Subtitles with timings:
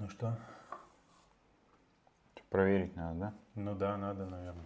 [0.00, 0.34] Ну что?
[2.48, 3.34] Проверить надо, да?
[3.54, 4.64] Ну да, надо, наверное.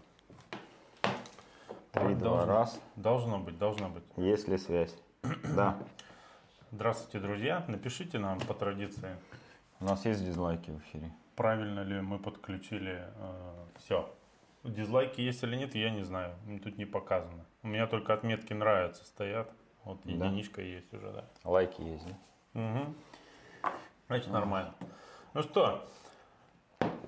[1.90, 2.80] Три, два, раз.
[2.94, 4.04] Должно быть, должно быть.
[4.16, 4.96] Есть ли связь?
[5.56, 5.76] Да.
[6.70, 7.64] Здравствуйте, друзья.
[7.68, 9.16] Напишите нам по традиции,
[9.80, 11.12] У нас есть дизлайки в эфире.
[11.36, 13.04] правильно ли мы подключили
[13.78, 14.08] все.
[14.62, 16.36] Дизлайки есть или нет, я не знаю.
[16.62, 17.44] Тут не показано.
[17.64, 19.52] У меня только отметки нравятся стоят.
[19.84, 20.10] Вот Да.
[20.12, 21.24] единичка есть уже, да.
[21.44, 22.14] Лайки есть, да?
[22.60, 22.94] Мгм.
[24.06, 24.74] Значит, нормально.
[25.34, 25.84] Ну что?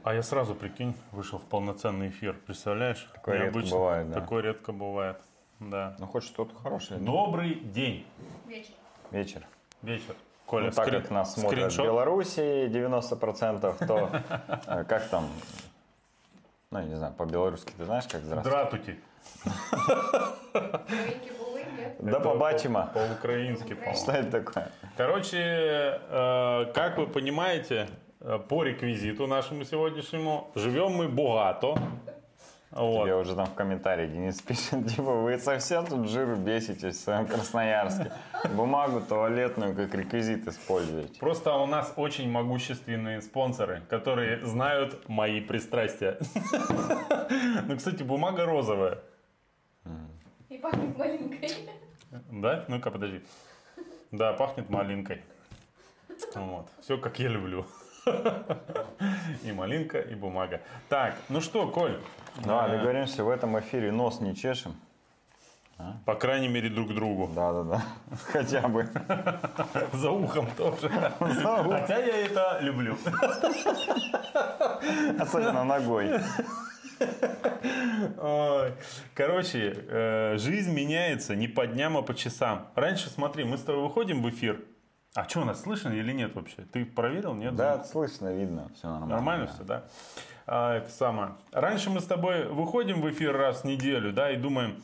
[0.03, 2.35] А я сразу, прикинь, вышел в полноценный эфир.
[2.47, 3.09] Представляешь?
[3.15, 4.21] Такое редко бывает, да.
[4.21, 5.17] Такое редко бывает.
[5.61, 5.97] Да.
[5.99, 7.01] Ну, хоть что-то хорошее.
[7.01, 8.05] Добрый день.
[8.47, 8.73] Вечер.
[9.11, 9.47] Вечер.
[9.83, 10.15] Вечер.
[10.45, 11.79] Коля, Ну, так скрин- как нас смотрят в?
[11.79, 14.23] Беларуси 90%, то
[14.67, 15.29] э, как там,
[16.71, 18.99] ну, я не знаю, по-белорусски ты знаешь, как здравствуйте?
[21.77, 21.97] Нет?
[22.01, 22.91] Да побачимо.
[22.95, 23.97] По- По-украински, по-моему.
[23.97, 24.71] Что это такое?
[24.97, 27.89] Короче, э, как вы понимаете,
[28.49, 31.77] по реквизиту нашему сегодняшнему, живем мы богато.
[32.73, 33.07] Вот.
[33.07, 37.27] Я уже там в комментарии Денис пишет, типа, вы совсем тут жиру беситесь в своем
[37.27, 38.13] Красноярске.
[38.55, 41.19] Бумагу туалетную как реквизит используете.
[41.21, 46.19] Просто у нас очень могущественные спонсоры, которые знают мои пристрастия.
[47.67, 48.99] Ну, кстати, бумага розовая.
[50.49, 51.51] И пахнет маленькой.
[52.31, 52.65] Да?
[52.69, 53.21] Ну-ка, подожди.
[54.13, 55.23] Да, пахнет малинкой.
[56.35, 56.69] Вот.
[56.81, 57.67] Все, как я люблю.
[59.45, 60.61] И малинка, и бумага.
[60.89, 61.99] Так, ну что, Коль,
[62.45, 64.75] Давай, договоримся, в этом эфире нос не чешем.
[66.05, 67.29] по крайней мере, друг другу.
[67.35, 67.83] Да-да-да,
[68.33, 68.89] хотя бы.
[69.93, 70.91] За ухом тоже.
[71.21, 71.81] За ухом.
[71.81, 72.97] Хотя я это люблю.
[75.19, 76.21] Особенно ногой.
[78.19, 78.73] Ой.
[79.15, 82.69] Короче, э, жизнь меняется не по дням, а по часам.
[82.75, 84.61] Раньше, смотри, мы с тобой выходим в эфир.
[85.17, 86.67] А что, нас слышно или нет вообще?
[86.71, 87.57] Ты проверил, нет?
[87.57, 89.15] Да, слышно, видно, все нормально.
[89.15, 89.53] Нормально да.
[89.53, 89.85] все, да?
[90.47, 91.31] А, это самое.
[91.53, 94.77] Раньше мы с тобой выходим в эфир раз в неделю, да, и думаем,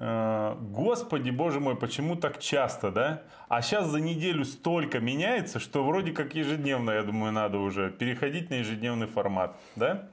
[0.00, 3.22] э, господи, боже мой, почему так часто, да?
[3.48, 8.50] А сейчас за неделю столько меняется, что вроде как ежедневно, я думаю, надо уже переходить
[8.50, 10.08] на ежедневный формат, да?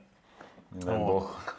[0.70, 1.08] Дай Вот.
[1.08, 1.56] бог.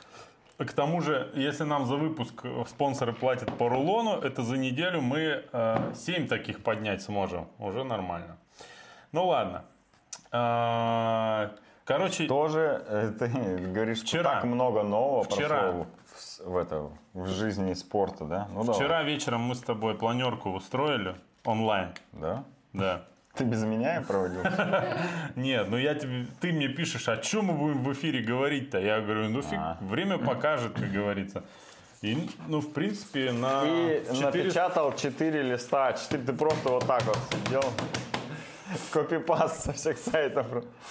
[0.59, 5.45] К тому же, если нам за выпуск спонсоры платят по рулону, это за неделю мы
[5.53, 7.49] э, 7 таких поднять сможем.
[7.59, 8.39] Уже нормально.
[9.13, 9.65] Ну ладно.
[10.33, 11.51] А,
[11.87, 14.35] Короче, Тоже э, ты говоришь, что Вчера.
[14.35, 15.61] так много нового Вчера.
[15.61, 15.87] прошло
[16.45, 18.49] в, в, это, в жизни спорта, да?
[18.53, 18.75] Ну давай.
[18.75, 21.91] вчера вечером мы с тобой планерку устроили онлайн.
[22.13, 22.45] Да?
[22.73, 23.05] Да.
[23.37, 24.41] Ты без меня проводил?
[25.37, 28.79] Нет, ну я тебе, ты мне пишешь, о чем мы будем в эфире говорить-то?
[28.79, 29.77] Я говорю, ну фиг, А.
[29.81, 31.45] время покажет, как говорится.
[32.03, 37.03] И, ну, в принципе, на И 400 напечатал 4 листа, 4, ты просто вот так
[37.05, 37.65] вот сидел.
[38.91, 40.47] Копипаст со всех сайтов.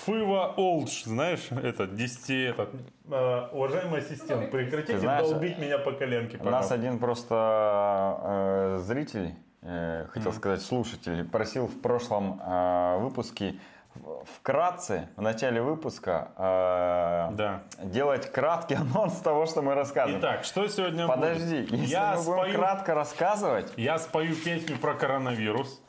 [0.05, 2.69] Фыва Олдж, знаешь, это 10, этот,
[3.11, 6.73] э, уважаемый ассистент, прекратите знаешь, долбить меня по коленке, У нас пожалуйста.
[6.75, 13.55] один просто э, зритель, э, хотел сказать слушатель, просил в прошлом э, выпуске
[14.37, 17.63] вкратце, в начале выпуска, э, Да.
[17.83, 20.19] делать краткий анонс того, что мы рассказываем.
[20.19, 21.71] Итак, что сегодня Подожди, будет?
[21.71, 25.81] если я мы будем спою, кратко рассказывать, я спою песню про коронавирус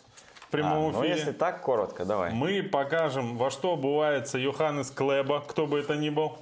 [0.47, 1.17] в прямом а, ну эфире.
[1.17, 2.33] если так коротко, давай.
[2.33, 6.39] Мы покажем, во что обувается Йоханнес Клеба, кто бы это ни был.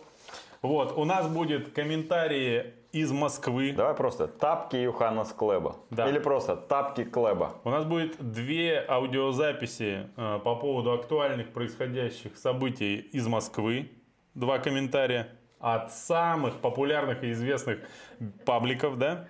[0.60, 3.72] Вот, у нас будет комментарии из Москвы.
[3.72, 5.76] Давай просто тапки Юхана Клеба.
[5.90, 6.08] Да.
[6.08, 7.56] Или просто тапки Клеба.
[7.64, 13.90] У нас будет две аудиозаписи э, по поводу актуальных происходящих событий из Москвы.
[14.34, 15.28] Два комментария
[15.58, 17.80] от самых популярных и известных
[18.44, 19.26] пабликов, да,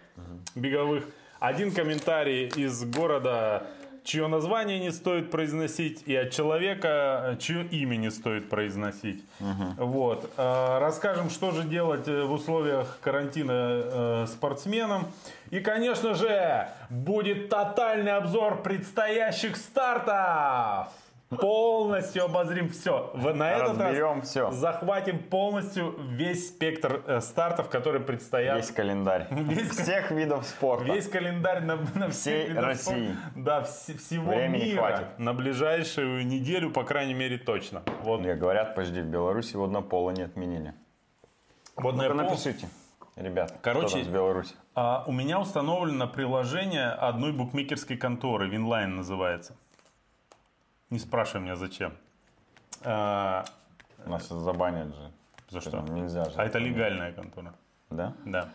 [0.54, 1.04] беговых.
[1.40, 3.66] Один комментарий из города,
[4.04, 9.24] чье название не стоит произносить, и от человека, чье имя не стоит произносить.
[9.78, 10.30] Вот.
[10.36, 15.06] Э, Расскажем, что же делать э, в условиях карантина э, спортсменам.
[15.50, 20.92] И, конечно же, будет тотальный обзор предстоящих стартов.
[21.40, 23.12] Полностью обозрим все.
[23.14, 24.50] На этот Разберем раз всё.
[24.50, 28.56] захватим полностью весь спектр э, стартов, которые предстоят.
[28.56, 29.26] Весь календарь.
[29.30, 30.84] Весь Всех видов спорта.
[30.84, 33.08] Весь календарь на, на Всей России.
[33.12, 33.32] спорта.
[33.36, 34.78] Да, вс- всего Времени мира.
[34.80, 35.18] хватит.
[35.18, 37.82] На ближайшую неделю, по крайней мере, точно.
[38.02, 38.20] Вот.
[38.20, 40.74] Мне говорят, подожди, в Беларуси водное поло не отменили.
[41.76, 42.22] Водное поло.
[42.22, 42.68] напишите,
[43.16, 44.54] ребята, Короче, с Беларуси.
[44.76, 49.56] А, у меня установлено приложение одной букмекерской конторы, Winline называется.
[50.94, 51.92] Не спрашивай меня зачем.
[52.82, 53.44] А,
[54.06, 55.10] Нас забанят же.
[55.48, 55.80] За что?
[55.80, 56.36] Нельзя же.
[56.36, 57.52] а это легальная контора.
[57.90, 58.14] Да?
[58.24, 58.48] Да.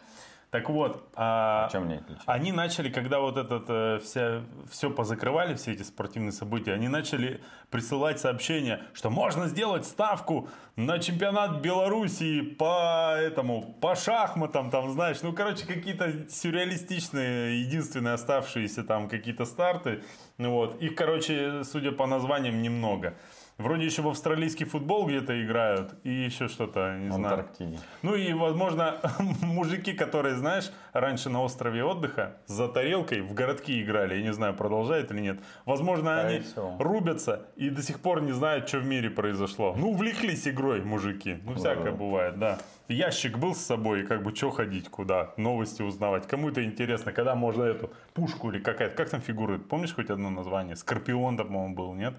[0.51, 2.23] Так вот, а, Чем мне отличить?
[2.25, 4.41] они начали, когда вот этот э, вся,
[4.71, 10.97] все позакрывали, все эти спортивные события, они начали присылать сообщения, что можно сделать ставку на
[10.97, 19.07] чемпионат Белоруссии по этому, по шахматам, там, знаешь, ну, короче, какие-то сюрреалистичные, единственные оставшиеся там
[19.07, 20.01] какие-то старты,
[20.39, 23.13] ну вот, их, короче, судя по названиям, немного.
[23.59, 27.35] Вроде еще в австралийский футбол где-то играют и еще что-то, не В знаю.
[27.39, 27.77] Антарктиде.
[28.03, 28.99] Ну и, возможно,
[29.41, 34.53] мужики, которые, знаешь, раньше на острове отдыха за тарелкой в городки играли, я не знаю,
[34.53, 35.39] продолжает или нет.
[35.65, 36.75] Возможно, Скорее они всего.
[36.79, 39.75] рубятся и до сих пор не знают, что в мире произошло.
[39.77, 41.39] Ну, увлеклись игрой, мужики.
[41.43, 41.97] Ну, всякое Да.
[41.97, 42.59] бывает, да.
[42.87, 46.25] Ящик был с собой, и как бы, что ходить, куда, новости узнавать.
[46.27, 49.67] Кому это интересно, когда можно эту пушку или какая-то, как там фигурует?
[49.67, 50.77] Помнишь хоть одно название?
[50.77, 52.13] Скорпион, по-моему, был, нет?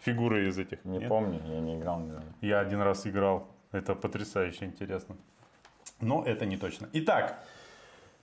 [0.00, 0.84] Фигуры из этих.
[0.84, 1.08] Не нет?
[1.08, 2.32] помню, я не играл, наверное.
[2.40, 3.48] Я один раз играл.
[3.72, 5.16] Это потрясающе интересно.
[6.00, 6.88] Но это не точно.
[6.92, 7.44] Итак,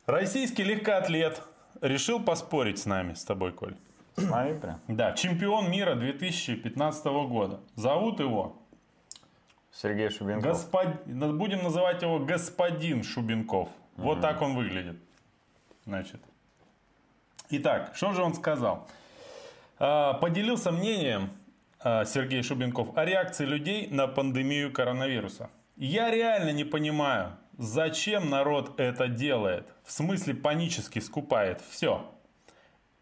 [0.06, 1.42] российский легкоатлет
[1.82, 3.76] решил поспорить с нами, с тобой, Коль.
[4.16, 4.80] С нами прям?
[4.88, 7.60] Да, чемпион мира 2015 года.
[7.76, 8.58] Зовут его,
[9.72, 10.44] Сергей Шубенков.
[10.44, 11.06] господ...
[11.06, 13.70] будем называть его господин Шубенков.
[13.96, 14.98] Вот так он выглядит.
[15.86, 16.20] Значит.
[17.52, 18.88] Итак, что же он сказал?
[19.80, 21.30] А, Поделился мнением
[21.84, 25.50] Сергей Шубенков о реакции людей на пандемию коронавируса.
[25.76, 29.68] Я реально не понимаю, зачем народ это делает.
[29.84, 32.12] В смысле панически скупает все.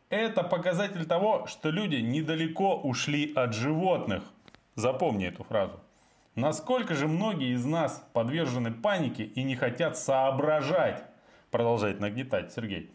[0.10, 4.24] Это показатель того, что люди недалеко ушли от животных.
[4.76, 5.80] Запомни эту фразу.
[6.36, 11.02] Насколько же многие из нас подвержены панике и не хотят соображать,
[11.50, 12.92] продолжает нагнетать Сергей.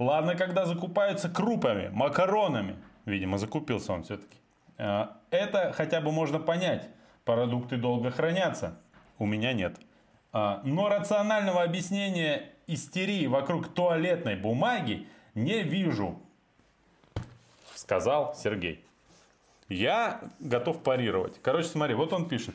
[0.00, 4.38] Ладно, когда закупаются крупами, макаронами, видимо, закупился он все-таки.
[4.78, 6.88] Э, Это хотя бы можно понять.
[7.24, 8.76] Продукты долго хранятся.
[9.18, 9.76] У меня нет.
[10.32, 16.18] А, Но рационального объяснения истерии вокруг туалетной бумаги не вижу,
[17.74, 18.84] сказал Сергей.
[19.68, 21.40] Я готов парировать.
[21.42, 22.54] Короче, смотри, вот он пишет.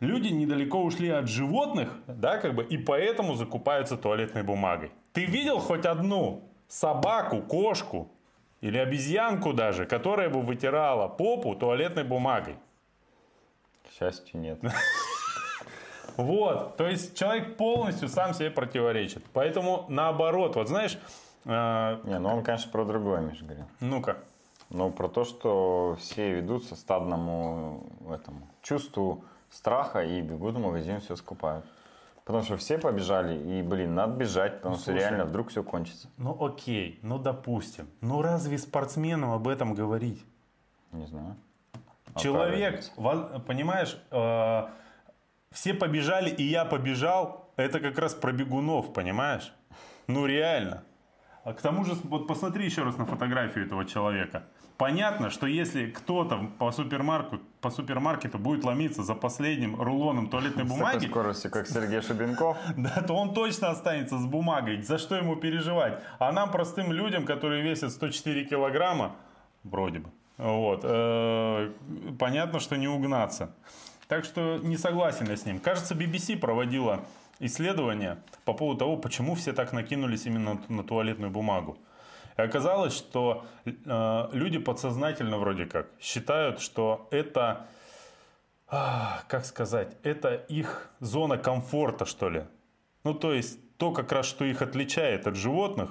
[0.00, 4.92] Люди недалеко ушли от животных, да, как бы, и поэтому закупаются туалетной бумагой.
[5.12, 8.10] Ты видел хоть одну собаку, кошку
[8.60, 12.56] или обезьянку даже, которая бы вытирала попу туалетной бумагой?
[13.88, 14.58] К счастью, нет.
[16.16, 19.24] Вот, то есть человек полностью сам себе противоречит.
[19.32, 20.98] Поэтому наоборот, вот знаешь,
[21.46, 23.64] э, Не, ну он, конечно, про другое, Миша, говорил.
[23.80, 24.18] ну-ка,
[24.68, 31.16] Ну, про то, что все ведутся стадному этому чувству страха и бегут в магазин, все
[31.16, 31.64] скупают.
[32.24, 34.98] Потому что все побежали, и, блин, надо бежать, потому что слушай.
[35.00, 36.08] реально вдруг все кончится.
[36.16, 37.88] ну окей, ну допустим.
[38.00, 40.24] Ну разве спортсменам об этом говорить?
[40.92, 41.36] Не знаю.
[42.14, 42.84] А Человек,
[43.46, 44.66] понимаешь, э,
[45.50, 49.52] все побежали, и я побежал, это как раз про бегунов, понимаешь?
[50.06, 50.82] Ну реально.
[51.44, 54.44] А к тому же, вот посмотри еще раз на фотографию этого человека.
[54.76, 60.68] Понятно, что если кто-то по супермаркету, по супермаркету будет ломиться за последним рулоном туалетной С
[60.68, 62.56] такой бумаги, скоростью, как Сергей Шубенков.
[62.76, 64.82] да, то он точно останется с бумагой.
[64.82, 66.02] За что ему переживать?
[66.18, 69.14] А нам, простым людям, которые весят 104 килограмма,
[69.62, 71.72] вроде бы, вот, э,
[72.18, 73.54] понятно, что не угнаться.
[74.08, 75.60] Так что не согласен я с ним.
[75.60, 77.04] Кажется, BBC проводила
[77.40, 81.78] исследование по поводу того, почему все так накинулись именно на туалетную бумагу.
[82.40, 87.66] И оказалось, что э, люди подсознательно вроде как считают, что это,
[88.66, 92.44] а, как сказать, это их зона комфорта, что ли.
[93.04, 95.90] Ну, то есть, то как раз, что их отличает от животных,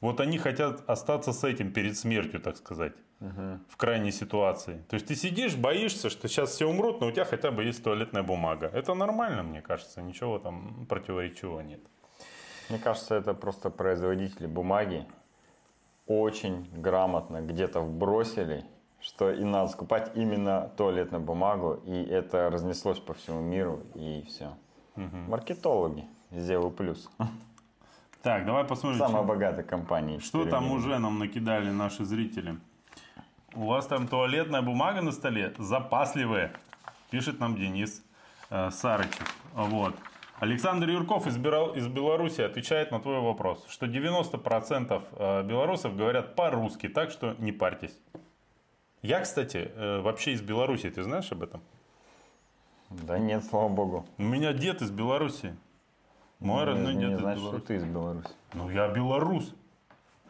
[0.00, 4.82] вот они хотят остаться с этим перед смертью, так сказать, в крайней ситуации.
[4.88, 7.84] То есть, ты сидишь, боишься, что сейчас все умрут, но у тебя хотя бы есть
[7.84, 8.70] туалетная бумага.
[8.72, 11.80] Это нормально, мне кажется, ничего там противоречивого нет.
[12.70, 15.06] Мне кажется, это просто производители бумаги
[16.10, 18.64] очень грамотно где-то вбросили,
[19.00, 24.48] что и надо скупать именно туалетную бумагу, и это разнеслось по всему миру, и все.
[24.96, 27.08] Маркетологи сделаю плюс.
[28.22, 30.18] Так, давай посмотрим, Самая что- богатая компания.
[30.18, 30.74] Что там мира.
[30.74, 32.56] уже нам накидали наши зрители?
[33.54, 35.54] У вас там туалетная бумага на столе?
[35.58, 36.52] Запасливые.
[37.10, 38.02] Пишет нам Денис
[38.50, 39.36] э, Сарычев.
[39.54, 39.94] Вот.
[40.40, 46.34] Александр Юрков из, Бера- из Беларуси отвечает на твой вопрос, что 90% э, белорусов говорят
[46.34, 47.94] по-русски, так что не парьтесь.
[49.02, 51.60] Я, кстати, э, вообще из Беларуси, ты знаешь об этом?
[52.88, 54.06] Да нет, слава богу.
[54.16, 55.54] У меня дед из Беларуси.
[56.38, 57.64] Мой родной не, дед не из значит, Беларуси.
[57.66, 58.28] ты из Беларуси.
[58.54, 59.54] Ну, я белорус.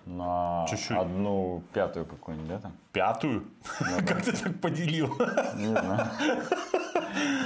[0.07, 0.97] На Чуть-чуть.
[0.97, 2.73] одну пятую какую-нибудь, да, там?
[2.93, 3.47] Пятую?
[3.81, 4.07] Ну, да.
[4.07, 5.09] Как ты так поделил?
[5.55, 6.11] Не знаю.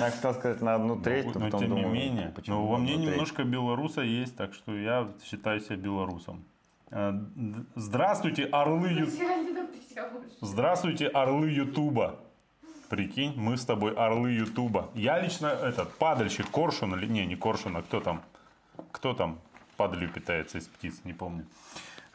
[0.01, 2.79] Я хотел сказать на одну треть, Но потом тем думаю, не менее, почему но во
[2.79, 3.09] на мне треть?
[3.11, 6.45] немножко белоруса есть, так что я считаю себя белорусом.
[6.91, 7.13] Э,
[7.75, 9.09] Здравствуйте, орлы Ю-.
[10.41, 12.17] Здравствуйте, орлы Ютуба.
[12.89, 14.91] Прикинь, мы с тобой орлы Ютуба.
[14.95, 18.23] Я лично этот падальщик Коршун или не, не Коршун, а кто там?
[18.93, 19.39] Кто там
[19.77, 21.47] падалью питается из птиц, не помню.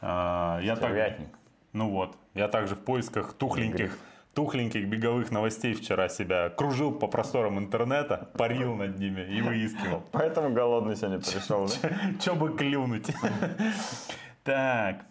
[0.00, 1.28] А, я так, Стервятник.
[1.72, 3.98] ну вот, я также в поисках тухленьких,
[4.40, 10.02] тухленьких беговых новостей вчера себя кружил по просторам интернета, парил над ними и выискивал.
[10.12, 11.90] Поэтому голодный сегодня пришел, да?
[12.20, 13.10] Че бы клюнуть.
[14.42, 15.04] Так.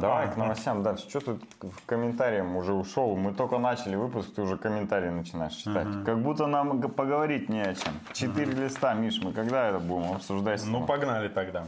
[0.00, 1.08] Давай а, к новостям дальше.
[1.10, 1.32] Что ты
[1.66, 3.16] в комментариям уже ушел?
[3.16, 5.88] Мы только начали выпуск, ты уже комментарии начинаешь читать.
[6.06, 7.92] Как будто нам поговорить не о чем.
[8.12, 10.62] Четыре листа, Миш, мы когда это будем обсуждать?
[10.66, 11.66] Ну, погнали тогда.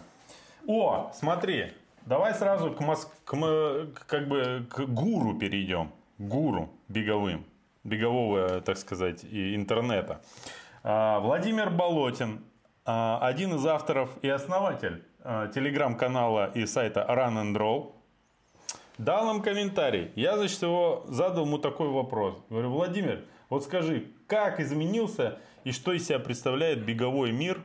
[0.68, 1.72] О, смотри,
[2.06, 5.90] давай сразу к, мос- к мо- к- как бы к гуру перейдем.
[6.20, 7.46] Гуру беговым.
[7.82, 10.20] Бегового, так сказать, и интернета.
[10.82, 12.44] А, Владимир Болотин,
[12.84, 17.92] а, один из авторов и основатель а, телеграм-канала и сайта Run and Roll,
[18.98, 20.12] дал нам комментарий.
[20.14, 22.36] Я, значит, его задал ему такой вопрос.
[22.50, 27.62] Говорю, Владимир, вот скажи, как изменился и что из себя представляет беговой мир,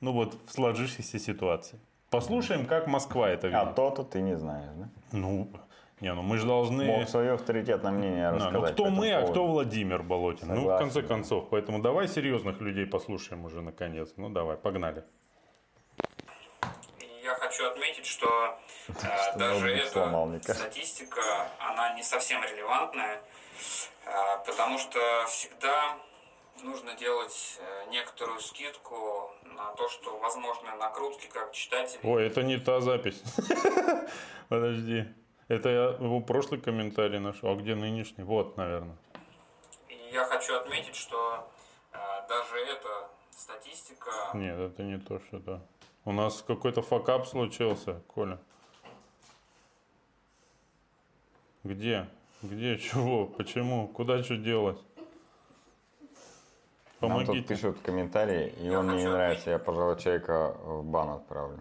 [0.00, 1.78] ну вот, в сложившейся ситуации?
[2.10, 3.62] Послушаем, как Москва это видит.
[3.62, 4.88] А то-то ты не знаешь, да?
[5.12, 5.48] Ну,
[6.02, 6.84] не, ну мы же должны...
[6.84, 8.52] Мог свое авторитетное мнение Да, рассказать.
[8.54, 9.32] ну по кто мы, а поводу.
[9.32, 10.48] кто Владимир Болотин?
[10.48, 10.84] Ну, в Согласен.
[10.84, 11.48] конце концов.
[11.48, 14.12] Поэтому давай серьезных людей послушаем уже наконец.
[14.16, 15.04] Ну, давай, погнали.
[17.22, 18.26] Я хочу отметить, что
[18.88, 21.20] э, Что даже эта статистика,
[21.60, 23.20] она не совсем релевантная,
[24.04, 24.10] э,
[24.44, 25.98] потому что всегда
[26.64, 32.00] нужно делать э, некоторую скидку на то, что возможны накрутки как читателей.
[32.02, 33.22] Ой, это не та запись.
[34.48, 35.06] Подожди.
[35.48, 37.50] Это я его прошлый комментарий нашел.
[37.50, 38.24] А где нынешний?
[38.24, 38.96] Вот, наверное.
[39.88, 41.48] И я хочу отметить, что
[41.92, 41.96] э,
[42.28, 45.60] даже эта статистика Нет, это не то, что да.
[46.04, 48.38] У нас какой-то факап случился, Коля.
[51.64, 52.08] Где?
[52.42, 52.78] Где?
[52.78, 53.26] Чего?
[53.26, 53.88] Почему?
[53.88, 54.78] Куда что делать?
[57.00, 57.48] Нам тут Помогите.
[57.48, 59.50] пишут комментарии, и Я он мне не нравится.
[59.50, 61.60] Я, пожалуй, человека в бан отправлю.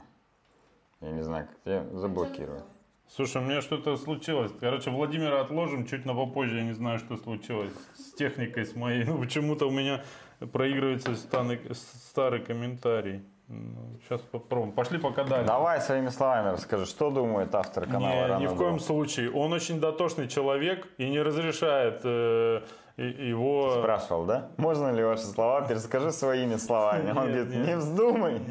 [0.99, 2.63] Я не знаю, как тебе заблокировать.
[3.13, 4.53] Слушай, у меня что-то случилось.
[4.57, 6.59] Короче, Владимира отложим чуть на попозже.
[6.59, 9.03] Я не знаю, что случилось с техникой, с моей.
[9.03, 10.01] Ну, почему-то у меня
[10.53, 13.21] проигрывается старый, старый комментарий.
[13.49, 14.71] Ну, сейчас попробуем.
[14.71, 15.45] Пошли пока дальше.
[15.45, 19.29] Давай своими словами расскажи, что думает автор канала Не, ни в коем случае.
[19.29, 22.61] Он очень дотошный человек и не разрешает э,
[23.01, 23.77] его...
[23.79, 24.49] Спрашивал, да?
[24.57, 25.61] Можно ли ваши слова?
[25.67, 27.11] Перескажи своими словами.
[27.11, 27.67] Он Нет, говорит, нет.
[27.67, 28.41] не вздумай.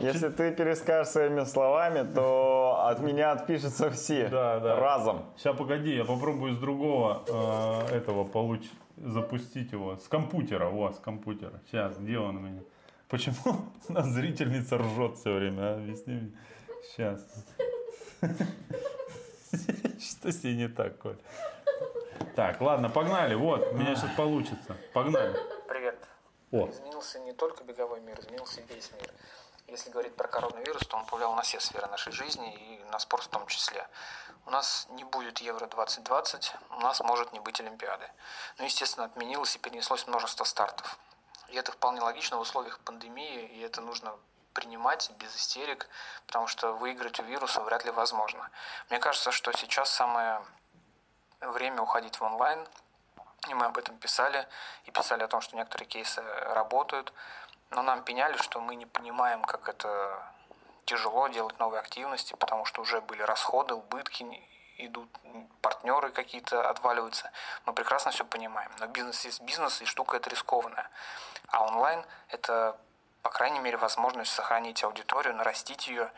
[0.00, 4.28] Если ты перескажешь своими словами, то от меня отпишутся все.
[4.28, 4.76] Да, да.
[4.76, 5.24] Разом.
[5.36, 9.96] Сейчас погоди, я попробую с другого э, этого получить, запустить его.
[9.96, 11.60] С компьютера, вот, с компьютера.
[11.66, 12.60] Сейчас, где он у меня?
[13.08, 13.34] Почему
[13.88, 15.74] у нас зрительница ржет все время, а?
[15.76, 16.32] Объясни мне.
[16.90, 17.24] Сейчас.
[20.00, 21.16] Что с ней не так, Коль?
[22.36, 23.34] Так, ладно, погнали.
[23.34, 24.76] Вот, у меня сейчас получится.
[24.92, 25.38] Погнали.
[25.68, 25.98] Привет.
[26.52, 26.68] О.
[26.68, 29.12] Изменился не только беговой мир, изменился весь мир.
[29.66, 33.24] Если говорить про коронавирус, то он повлиял на все сферы нашей жизни и на спорт
[33.24, 33.86] в том числе.
[34.46, 38.10] У нас не будет Евро-2020, у нас может не быть Олимпиады.
[38.58, 40.98] Ну, естественно, отменилось и перенеслось множество стартов.
[41.48, 44.16] И это вполне логично в условиях пандемии, и это нужно
[44.52, 45.88] принимать без истерик,
[46.26, 48.50] потому что выиграть у вируса вряд ли возможно.
[48.88, 50.42] Мне кажется, что сейчас самое
[51.40, 52.66] время уходить в онлайн,
[53.48, 54.46] и мы об этом писали,
[54.84, 57.12] и писали о том, что некоторые кейсы работают,
[57.70, 60.22] но нам пеняли, что мы не понимаем, как это
[60.84, 64.24] тяжело делать новые активности, потому что уже были расходы, убытки,
[64.78, 65.08] идут
[65.60, 67.30] партнеры какие-то отваливаются.
[67.66, 70.90] Мы прекрасно все понимаем, но бизнес есть бизнес, и штука это рискованная.
[71.48, 72.76] А онлайн– это,
[73.22, 76.10] по крайней мере, возможность сохранить аудиторию, нарастить ее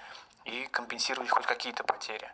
[0.44, 2.32] и компенсировать хоть какие-то потери.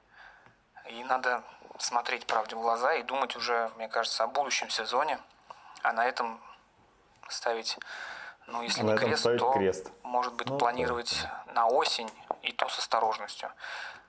[0.86, 1.42] И надо
[1.78, 5.18] смотреть правде в глаза и думать уже, мне кажется, о будущем сезоне,
[5.82, 6.40] а на этом
[7.28, 7.78] ставить,
[8.46, 9.90] ну, если На не крест, то, крест.
[10.02, 12.10] может быть, Ну, планировать на осень
[12.42, 13.50] и то с осторожностью.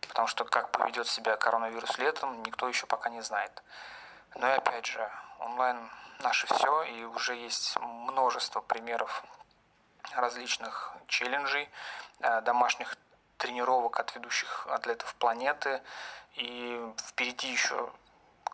[0.07, 3.61] Потому что как поведет себя коронавирус летом, никто еще пока не знает.
[4.35, 5.09] Но и опять же,
[5.39, 9.23] онлайн наше все, и уже есть множество примеров
[10.15, 11.69] различных челленджей,
[12.21, 12.95] э, домашних
[13.37, 15.81] тренировок от ведущих атлетов планеты,
[16.35, 17.89] и впереди еще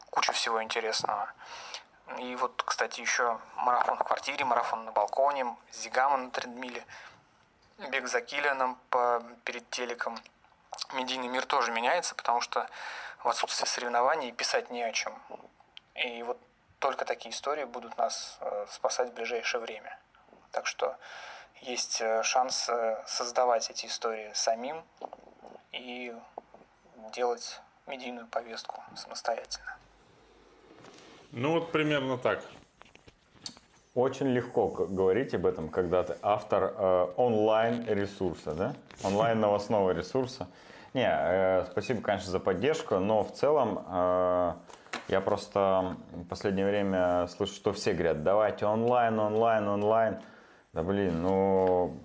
[0.10, 1.32] куча всего интересного.
[2.20, 6.86] И вот, кстати, еще марафон в квартире, марафон на балконе, зигама на трендмиле,
[7.89, 10.17] бег за Киллианом по, перед телеком.
[10.94, 12.67] Медийный мир тоже меняется, потому что
[13.24, 15.13] в отсутствие соревнований писать не о чем.
[15.96, 16.38] И вот
[16.79, 19.98] только такие истории будут нас э, спасать в ближайшее время.
[20.51, 20.96] Так что
[21.62, 24.84] есть э, шанс э, создавать эти истории самим
[25.72, 26.15] и
[27.12, 29.76] делать медийную повестку самостоятельно.
[31.32, 32.42] Ну вот примерно так.
[33.94, 38.74] Очень легко говорить об этом, когда ты автор э, онлайн-ресурса, да?
[39.04, 40.48] Онлайн-новостного ресурса.
[40.94, 44.54] Не, э, спасибо, конечно, за поддержку, но в целом э,
[45.08, 50.20] я просто в последнее время слышу, что все говорят, давайте онлайн, онлайн, онлайн.
[50.74, 51.98] Да блин, ну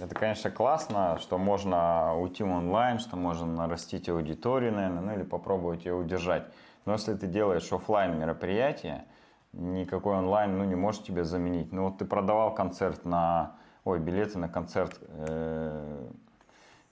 [0.00, 5.22] это, конечно, классно, что можно уйти в онлайн, что можно нарастить аудиторию, наверное, ну или
[5.22, 6.44] попробовать ее удержать.
[6.84, 9.04] Но если ты делаешь оффлайн мероприятие,
[9.52, 11.72] никакой онлайн ну, не может тебя заменить.
[11.72, 16.08] Ну вот ты продавал концерт на, ой, билеты на концерт, э,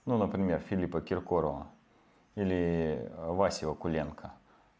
[0.05, 1.67] ну, например, Филиппа Киркорова
[2.35, 4.33] или Васи Вакуленко.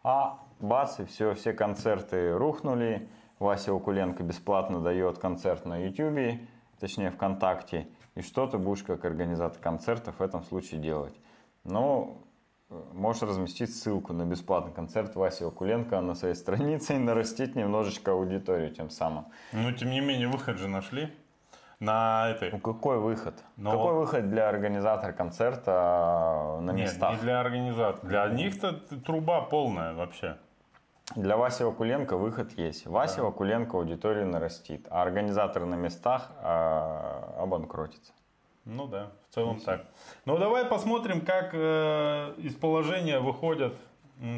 [0.04, 3.10] А бац, и все, все концерты рухнули.
[3.40, 6.40] Вася Вакуленко бесплатно дает концерт на YouTube,
[6.80, 7.88] точнее ВКонтакте.
[8.16, 11.14] И что ты будешь как организатор концертов в этом случае делать?
[11.64, 12.22] Ну,
[12.94, 18.72] можешь разместить ссылку на бесплатный концерт Васи Вакуленко на своей странице и нарастить немножечко аудиторию
[18.72, 19.26] тем самым.
[19.54, 21.14] Но тем не менее выход же нашли
[21.80, 22.60] на Ну этой.
[22.60, 23.34] какой выход?
[23.56, 27.14] Но- Какой выход для организатора концерта на Нет, местах?
[27.16, 28.08] не для организации.
[28.08, 28.74] Для них-то
[29.06, 30.38] труба полная вообще.
[31.16, 32.86] Для Васи Вакуленко выход есть.
[32.86, 38.14] Вася Вакуленко аудиторию нарастит, а организаторы на местах а, обанкротятся.
[38.66, 39.86] Ну да, в целом так.
[40.26, 43.74] Ну давай посмотрим, как э, из положения выходят,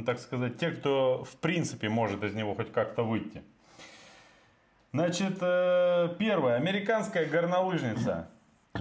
[0.06, 3.44] так сказать, те, кто в принципе может из него хоть как-то выйти.
[4.94, 6.56] Значит, э, первое.
[6.56, 8.30] Американская горнолыжница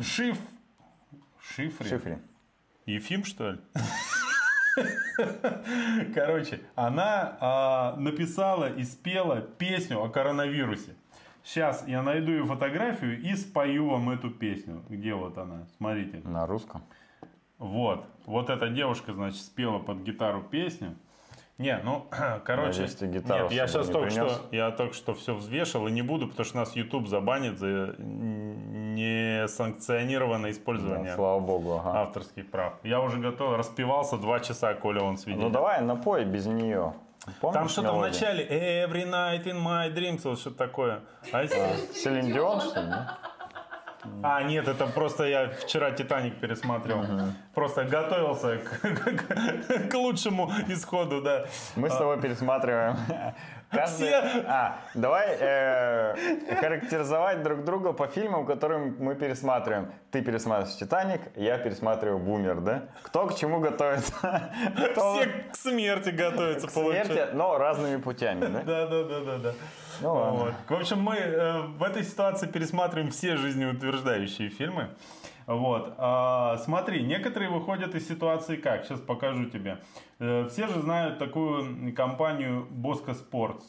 [0.00, 0.38] Шиф...
[1.40, 1.88] Шифри?
[1.88, 2.18] Шифри.
[2.86, 3.58] Ефим, что ли?
[6.14, 10.94] Короче, она а, написала и спела песню о коронавирусе.
[11.44, 14.82] Сейчас я найду ее фотографию и спою вам эту песню.
[14.88, 15.66] Где вот она?
[15.76, 16.20] Смотрите.
[16.24, 16.82] На русском.
[17.58, 18.06] Вот.
[18.26, 20.96] Вот эта девушка, значит, спела под гитару песню.
[21.62, 22.06] Не, ну,
[22.44, 24.32] короче, Надеюсь, гитару нет, я сейчас не только принес?
[24.32, 27.94] что, я только что все взвешал и не буду, потому что нас YouTube забанит за
[27.98, 32.00] несанкционированное Да, использование слава богу, ага.
[32.02, 32.74] авторских прав.
[32.82, 35.44] Я уже готов, распевался два часа, Коля он свидетель.
[35.44, 36.94] Ну давай, напой без нее.
[37.40, 41.00] Помнишь Там что-то в начале Every night in my dreams, вот что-то такое.
[41.32, 42.92] А, если- Селин Дион, что ли?
[44.22, 47.04] А, нет, это просто я вчера Титаник пересматривал.
[47.54, 51.44] Просто готовился к, к- к лучшему исходу, да.
[51.76, 52.96] Мы с тобой пересматриваем.
[53.72, 54.08] Каждый...
[54.08, 54.44] Все.
[54.46, 59.92] А, давай э, характеризовать друг друга по фильмам, которые мы пересматриваем.
[60.10, 62.84] Ты пересматриваешь «Титаник», я пересматриваю «Бумер», да?
[63.02, 64.12] Кто к чему готовится?
[64.92, 67.12] Кто Все к смерти готовятся, к получается.
[67.14, 68.62] смерти, но разными путями, да?
[68.62, 69.52] Да, да, да, да, да.
[70.00, 70.32] Ну ладно.
[70.32, 70.54] Вот.
[70.68, 74.90] В общем, мы э, в этой ситуации пересматриваем все жизнеутверждающие фильмы.
[75.46, 75.94] Вот.
[75.98, 78.84] А, смотри, некоторые выходят из ситуации как?
[78.84, 79.78] Сейчас покажу тебе.
[80.18, 83.64] Э, все же знают такую компанию Bosco Sports.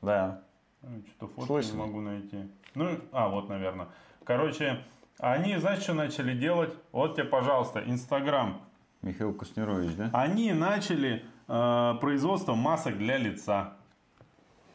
[0.00, 0.42] Да.
[0.80, 1.72] Что-то фотки Слышали.
[1.72, 2.50] не могу найти.
[2.74, 3.88] Ну, а, вот, наверное.
[4.24, 4.82] Короче,
[5.18, 6.74] они, знаешь, что начали делать?
[6.90, 8.60] Вот тебе, пожалуйста, Инстаграм.
[9.02, 10.10] Михаил Куснирович, да?
[10.12, 13.74] Они начали э, производство масок для лица.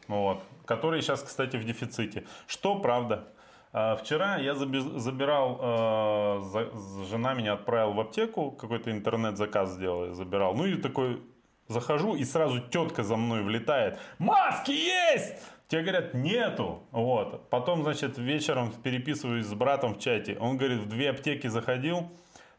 [0.06, 0.42] Вот.
[0.64, 2.24] Которые сейчас, кстати, в дефиците.
[2.46, 3.28] Что правда?
[3.72, 6.70] Э, Вчера я заби- забирал, за-
[7.10, 10.54] жена меня отправила в аптеку, какой-то интернет-заказ сделал, забирал.
[10.54, 11.22] Ну и такой
[11.68, 13.98] захожу, и сразу тетка за мной влетает.
[14.18, 15.34] Маски есть!
[15.68, 16.82] Те говорят, нету.
[16.92, 17.50] Вот.
[17.50, 20.38] Потом, значит, вечером переписываюсь с братом в чате.
[20.40, 22.08] Он говорит, в две аптеки заходил.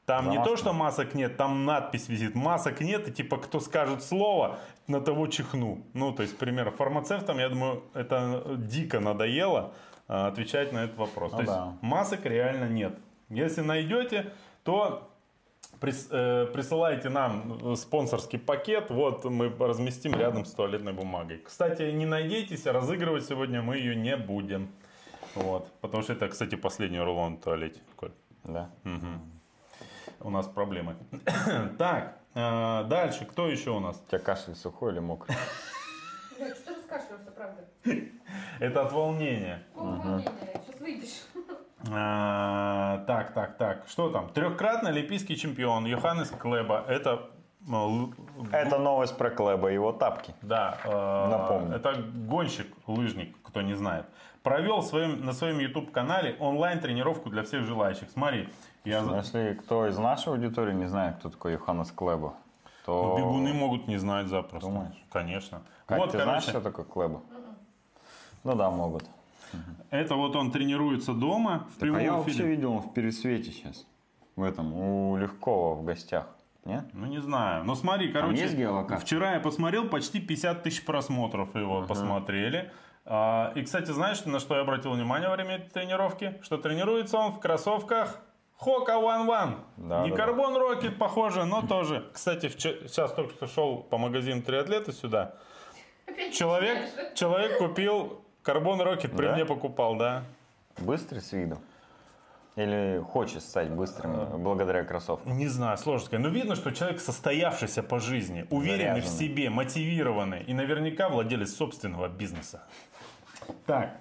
[0.05, 2.35] Там За не то, что масок нет, там надпись висит.
[2.35, 5.85] Масок нет, и типа кто скажет слово, на того чихну.
[5.93, 9.73] Ну, то есть, пример, фармацевтам, я думаю, это дико надоело
[10.09, 11.31] отвечать на этот вопрос.
[11.31, 11.77] Ну то есть, да.
[11.81, 12.97] масок реально нет.
[13.29, 15.07] Если найдете, то
[15.81, 18.89] э, присылайте нам э, спонсорский пакет.
[18.89, 21.37] Вот мы разместим рядом с туалетной бумагой.
[21.45, 24.69] Кстати, не надейтесь, разыгрывать сегодня мы ее не будем.
[25.35, 25.71] Вот.
[25.79, 27.79] Потому что это, кстати, последний рулон в туалете.
[27.95, 28.11] Коль.
[28.43, 28.69] Да.
[30.21, 30.95] У нас проблемы.
[31.77, 33.25] Так, э, дальше.
[33.25, 34.01] Кто еще у нас?
[34.05, 35.37] У тебя кашель сухой или мокрый?
[36.39, 37.63] Блядь, что раскашлялся, правда?
[38.59, 39.63] Это от волнения.
[39.75, 41.25] Сейчас выйдешь.
[41.91, 43.87] А, Так, так, так.
[43.87, 44.29] Что там?
[44.29, 46.85] Трехкратный олимпийский чемпион Йоханнес Клеба.
[46.87, 47.29] Это
[47.67, 48.05] э,
[48.51, 50.33] Это новость про Клэба и его тапки.
[50.41, 51.75] Да, э, Напомню.
[51.75, 51.93] это
[52.27, 54.05] гонщик, лыжник, кто не знает.
[54.43, 58.09] Провел в своем, на своем YouTube-канале онлайн-тренировку для всех желающих.
[58.11, 58.49] Смотри,
[58.85, 58.99] я...
[59.17, 62.35] Если кто из нашей аудитории не знает, кто такой Йоханнес Клэба,
[62.89, 63.07] то...
[63.07, 64.67] Ну, бегуны могут не знать запросто.
[64.67, 64.95] Думаешь?
[65.11, 65.61] Конечно.
[65.85, 67.19] Кать, вот, ты короче, знаешь, что такое клэбы?
[68.43, 69.03] Ну да, могут.
[69.89, 72.15] это вот он тренируется дома в Так, а прямом я эфире.
[72.15, 73.85] вообще видел он в пересвете сейчас.
[74.35, 76.27] В этом, у Легкова в гостях.
[76.65, 76.85] Нет?
[76.93, 77.63] Ну, не знаю.
[77.65, 78.47] Но смотри, короче,
[78.99, 82.71] вчера я посмотрел, почти 50 тысяч просмотров его посмотрели.
[83.05, 86.39] А, и, кстати, знаешь, на что я обратил внимание во время этой тренировки?
[86.43, 88.21] Что тренируется он в кроссовках
[88.59, 89.55] Хока One One.
[89.77, 90.23] Да, Не да, да.
[90.25, 92.05] карбон Рокет, похоже, но тоже.
[92.13, 95.33] Кстати, сейчас только что шел по магазину «Триатлеты» сюда.
[96.05, 99.33] Опять Человек, человек купил карбон Рокет, при Да?
[99.35, 100.23] мне покупал, да.
[100.77, 101.57] Быстрый с виду?
[102.57, 104.37] Или хочет стать быстрым А.
[104.37, 105.37] благодаря кроссовкам?
[105.37, 106.25] Не знаю, сложно сказать.
[106.25, 109.17] Но видно, что человек состоявшийся по жизни, уверенный в Заряженный.
[109.35, 112.61] себе, мотивированный и наверняка владелец собственного бизнеса.
[113.65, 113.99] Так,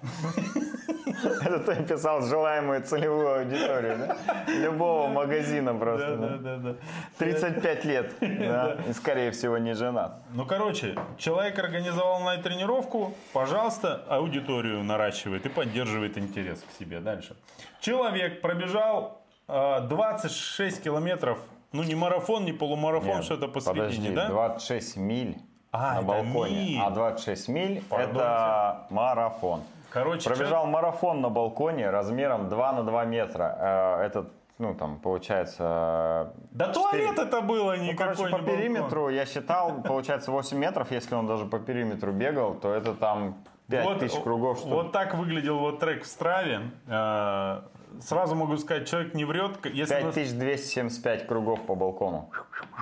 [1.23, 4.17] Это ты писал желаемую целевую аудиторию, да?
[4.47, 6.15] Любого магазина просто.
[6.15, 6.57] да, да?
[6.57, 6.75] да, да.
[7.17, 8.77] 35 лет, да?
[8.87, 10.21] И, скорее всего, не женат.
[10.33, 17.35] Ну, короче, человек организовал на тренировку, пожалуйста, аудиторию наращивает и поддерживает интерес к себе дальше.
[17.81, 21.39] Человек пробежал э, 26 километров,
[21.71, 24.27] ну, не марафон, не полумарафон, Нет, что-то посередине, Подожди, да?
[24.27, 25.37] 26 миль
[25.71, 26.55] А, на балконе.
[26.55, 26.81] миль.
[26.81, 28.19] А 26 миль Пардонте.
[28.21, 29.61] это марафон.
[29.91, 33.55] Короче, Пробежал марафон на балконе размером 2 на 2 метра.
[33.99, 34.25] Э, Это,
[34.59, 36.33] ну, там, получается...
[36.51, 38.55] Да четыре- туалет это было Ну, никакой короче, не по балкон.
[38.57, 43.37] периметру я считал, получается 8 метров, если он даже по периметру бегал, то это там
[43.67, 44.73] 5 тысяч кругов, что ли.
[44.73, 46.61] Вот так выглядел вот трек в Страве.
[46.87, 47.61] Э,
[48.01, 49.65] Сразу могу сказать, человек не врет.
[49.65, 52.29] Если нас- 5275 кругов по балкону.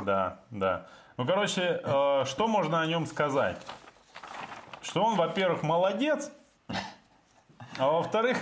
[0.06, 0.86] Да, да.
[1.18, 3.58] Ну, короче, э, что можно о нем сказать?
[4.84, 6.32] Что он, во-первых, молодец,
[7.80, 8.38] а во-вторых,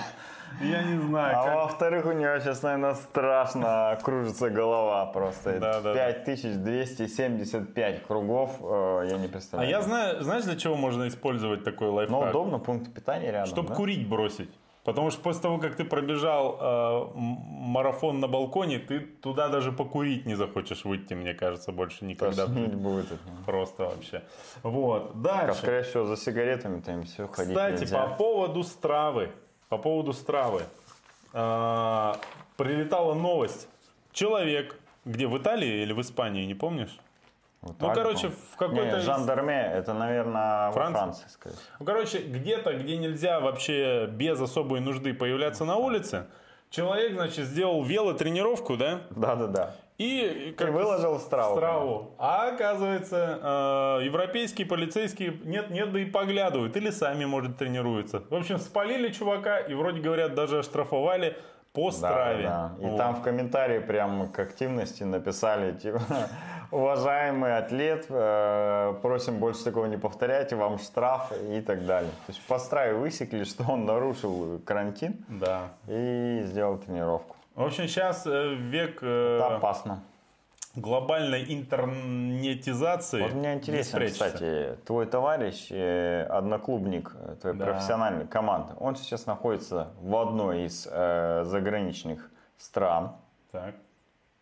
[0.62, 5.60] я не знаю, А как- во-вторых, у него сейчас, наверное, страшно кружится голова просто.
[5.60, 6.12] Да, да, да.
[6.12, 9.70] 5275 кругов, э, я не А представляю.
[9.70, 12.30] я знаю, знаешь, для чего можно использовать такой лайфхак?
[12.30, 13.48] удобно, пункт питания рядом.
[13.48, 13.74] Чтобы да?
[13.74, 14.50] курить бросить.
[14.84, 20.26] Потому что после того, как ты пробежал э, марафон на балконе, ты туда даже покурить
[20.26, 22.46] не захочешь выйти, мне кажется, больше никогда.
[22.46, 23.06] Тошнить будет.
[23.46, 24.22] Просто вообще.
[24.62, 25.22] Вот.
[25.22, 25.58] Дальше.
[25.58, 28.06] скорее всего, за сигаретами там все ходить Кстати, нельзя.
[28.06, 29.30] по поводу стравы.
[29.70, 30.64] По поводу стравы.
[31.32, 32.18] А,
[32.58, 33.68] прилетала новость.
[34.12, 36.98] Человек, где в Италии или в Испании, не помнишь?
[37.64, 38.36] Вот ну, короче, по-моему.
[38.52, 41.00] в какой-то Не, жандарме, это, наверное, во Франция?
[41.02, 41.56] Франции, скорее.
[41.80, 46.26] Ну, короче, где-то, где нельзя вообще без особой нужды появляться на улице,
[46.70, 49.00] человек, значит, сделал велотренировку, да?
[49.10, 49.74] Да-да-да.
[49.96, 51.56] И, И как выложил страву.
[51.56, 52.14] страву.
[52.18, 53.38] А оказывается,
[54.00, 56.76] э, европейские полицейские нет, нет, да и поглядывают.
[56.76, 58.24] Или сами, может, тренируются.
[58.28, 61.36] В общем, спалили чувака и вроде говорят, даже оштрафовали
[61.72, 62.42] по Да, страве.
[62.42, 62.72] да.
[62.80, 62.96] И Вот.
[62.98, 66.00] там в комментарии прям к активности написали, типа,
[66.74, 72.10] уважаемый атлет, э, просим больше такого не повторять, вам штраф и так далее.
[72.26, 75.68] То есть по страве высекли, что он нарушил карантин Да.
[75.86, 77.36] и сделал тренировку.
[77.54, 80.00] В общем, сейчас век э, Это опасно.
[80.74, 83.22] глобальной интернетизации.
[83.22, 87.66] Вот мне Не интересно, кстати, твой товарищ, э, одноклубник э, твоей Да.
[87.66, 93.12] профессиональной команды, он сейчас находится в одной из э, заграничных стран,
[93.52, 93.74] Так.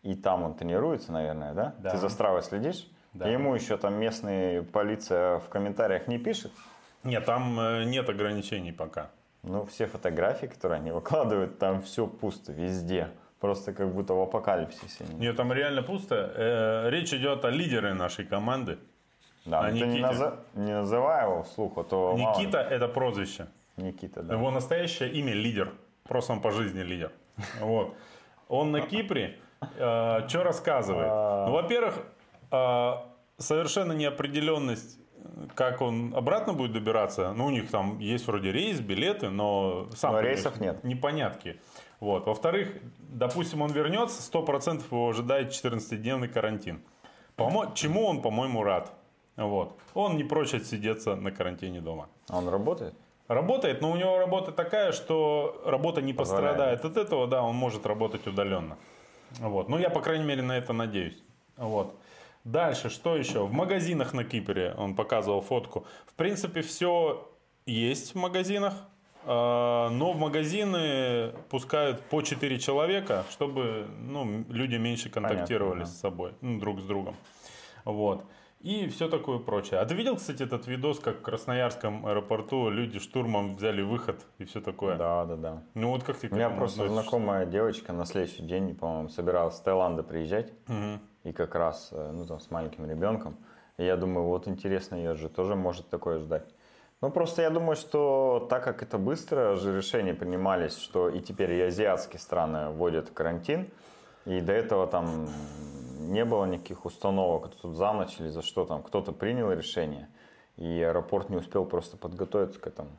[0.03, 1.75] И там он тренируется, наверное, да?
[1.79, 1.91] Да.
[1.91, 2.87] Ты за Стравой следишь?
[3.13, 3.29] Да.
[3.29, 6.51] И Ему еще там местная полиция в комментариях не пишет.
[7.03, 9.09] Нет, там э, нет ограничений пока.
[9.43, 13.09] Ну, все фотографии, которые они выкладывают, там все пусто, везде.
[13.39, 15.05] Просто как будто в апокалипсисе.
[15.17, 16.31] Нет, там реально пусто.
[16.35, 18.77] Э, речь идет о лидере нашей команды.
[19.45, 22.15] Да, а не, наза- не называй его вслух, а то.
[22.17, 23.47] Никита это прозвище.
[23.75, 24.35] Никита, да.
[24.35, 25.73] Его настоящее имя лидер.
[26.03, 27.11] Просто он по жизни лидер.
[27.59, 27.93] Вот.
[28.47, 29.39] Он на Кипре.
[29.75, 31.07] Что рассказывает?
[31.09, 31.45] А.
[31.47, 31.95] Ну, во-первых,
[32.51, 32.91] э,
[33.37, 34.99] совершенно неопределенность,
[35.55, 37.33] как он обратно будет добираться.
[37.33, 40.83] Ну, у них там есть вроде рейс, билеты, но сам Но рейсов нет.
[40.83, 41.59] Непонятки.
[41.99, 42.25] Вот.
[42.25, 46.81] Во-вторых, допустим, он вернется, 100% его ожидает 14-дневный карантин.
[47.37, 48.91] Помо- Чему он, по-моему, рад.
[49.37, 49.77] Вот.
[49.93, 52.07] Он не прочь отсидеться на карантине дома.
[52.29, 52.93] А Он работает?
[53.29, 56.57] Работает, но у него работа такая, что работа не Позволяет.
[56.57, 58.77] пострадает от этого, да, он может работать удаленно.
[59.39, 59.69] Вот.
[59.69, 61.21] Ну, я, по крайней мере, на это надеюсь.
[61.57, 61.95] Вот.
[62.43, 63.45] Дальше, что еще?
[63.45, 65.85] В магазинах на Кипре, он показывал фотку.
[66.05, 67.29] В принципе, все
[67.65, 68.73] есть в магазинах,
[69.25, 75.97] а, но в магазины пускают по 4 человека, чтобы ну, люди меньше контактировали Понятно, да.
[75.97, 77.15] с собой, ну, друг с другом.
[77.85, 78.25] Вот.
[78.63, 79.81] И все такое прочее.
[79.81, 84.45] А ты видел, кстати, этот видос, как в Красноярском аэропорту люди штурмом взяли выход и
[84.45, 84.95] все такое?
[84.97, 85.63] Да, да, да.
[85.73, 87.09] Ну вот как ты У меня просто относишься?
[87.09, 90.53] знакомая девочка на следующий день, по-моему, собиралась с Таиланда приезжать.
[90.67, 91.01] Мгм.
[91.25, 93.35] И как раз, э, ну там, с маленьким ребенком.
[93.77, 96.53] И я думаю, вот интересно, ее же тоже может такое ждать.
[97.01, 101.51] Ну, просто я думаю, что так как это быстро же решения принимались, что и теперь
[101.51, 103.67] и азиатские страны вводят карантин,
[104.25, 105.27] и до этого там
[105.99, 110.07] не было никаких установок, тут за ночь или за что там, кто-то принял решение,
[110.57, 112.91] и аэропорт не успел просто подготовиться к этому.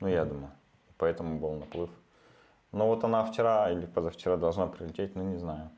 [0.00, 0.50] Ну, я думаю,
[0.98, 1.90] поэтому был наплыв.
[2.72, 5.70] Но вот она вчера или позавчера должна прилететь, ну, не знаю,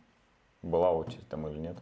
[0.62, 1.76] была очередь там или нет.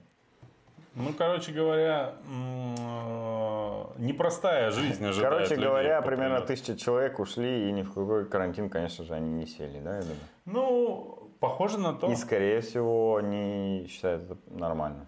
[0.95, 7.73] Ну, короче говоря, э, непростая жизнь ожидает Короче людей говоря, примерно тысяча человек ушли, и
[7.73, 10.19] ни в какой карантин, конечно же, они не сели, да, я думаю.
[10.45, 12.11] Ну, похоже на то.
[12.11, 15.07] И, скорее всего, они считают это нормально.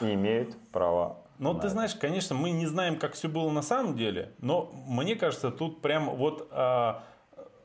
[0.00, 1.16] И имеют право.
[1.38, 1.68] Ну, ты это.
[1.68, 5.80] знаешь, конечно, мы не знаем, как все было на самом деле, но мне кажется, тут
[5.80, 7.04] прям вот а,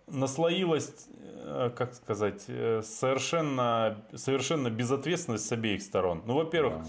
[0.05, 6.21] наслоилась, э, как сказать, э, совершенно, совершенно безответственность с обеих сторон.
[6.27, 6.85] Ну, во-первых,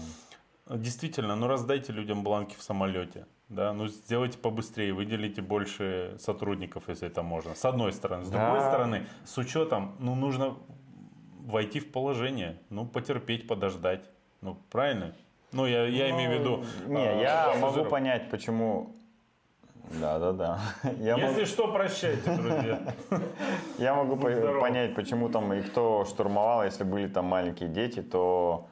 [0.69, 3.25] действительно, ну раздайте людям бланки в самолете.
[3.49, 7.53] Да, ну сделайте побыстрее, выделите больше сотрудников, если это можно.
[7.53, 8.25] С одной стороны.
[8.25, 8.43] С Да.
[8.49, 10.55] другой стороны, с учетом, ну нужно
[11.45, 14.09] войти в положение, ну потерпеть, подождать.
[14.41, 15.13] Ну правильно?
[15.51, 16.63] Ну я, я имею в виду.
[16.87, 17.89] Не, а, я могу пассажиров.
[17.89, 18.95] понять, почему...
[20.01, 20.59] Да, да, да.
[20.99, 22.95] Я Если могу, что, прощайте, друзья.
[23.77, 28.67] я могу по- понять, почему там и кто штурмовал, если были там маленькие дети, то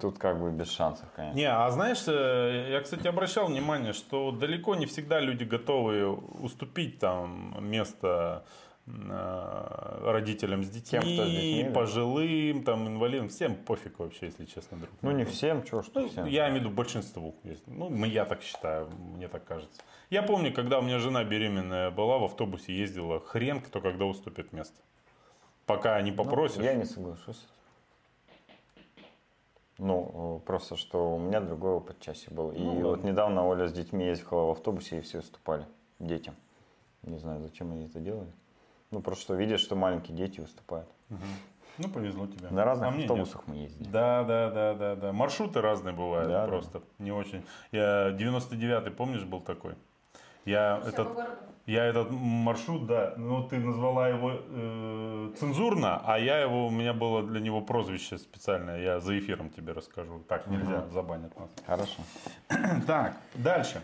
[0.00, 1.36] тут как бы без шансов, конечно.
[1.36, 6.98] Не, а знаешь, э, я, кстати, обращал внимание, что далеко не всегда люди готовы уступить
[6.98, 8.44] там место
[8.86, 14.44] э, родителям с детьми, Тем, кто с детьми, пожилым, там, инвалидам, всем пофиг вообще, если
[14.44, 14.90] честно, друг.
[15.02, 16.26] Ну, не всем, чего ж Ну, всем.
[16.26, 17.34] я имею в виду большинству.
[17.66, 19.80] Ну, я так считаю, мне так кажется.
[20.10, 24.52] Я помню, когда у меня жена беременная была, в автобусе ездила, хрен кто когда уступит
[24.52, 24.80] место.
[25.66, 26.58] Пока не попросишь.
[26.58, 27.46] Ну, я не соглашусь.
[29.78, 32.50] Ну, э, просто что у меня другой опыт чаще был.
[32.50, 35.66] И Ну, вот недавно Оля с детьми ездила в автобусе и все выступали
[36.00, 36.34] детям.
[37.02, 38.32] Не знаю, зачем они это делали.
[38.90, 40.88] Ну, просто что видят, что маленькие дети выступают.
[41.78, 42.48] Ну, повезло тебе.
[42.50, 43.10] На разных А мне нет.
[43.10, 43.88] автобусах мы ездили.
[43.88, 45.12] Да, да, да, да, да.
[45.12, 46.48] Маршруты разные бывают, Да, да.
[46.48, 47.44] просто не очень.
[47.70, 49.74] Я 99-й, помнишь, был такой?
[50.48, 51.08] Я этот,
[51.66, 56.94] я этот маршрут, да, ну ты назвала его э, цензурно, а я его, у меня
[56.94, 60.20] было для него прозвище специальное, я за эфиром тебе расскажу.
[60.26, 61.50] Так нельзя, забанят нас.
[61.66, 62.00] Хорошо.
[62.86, 63.82] Так, дальше.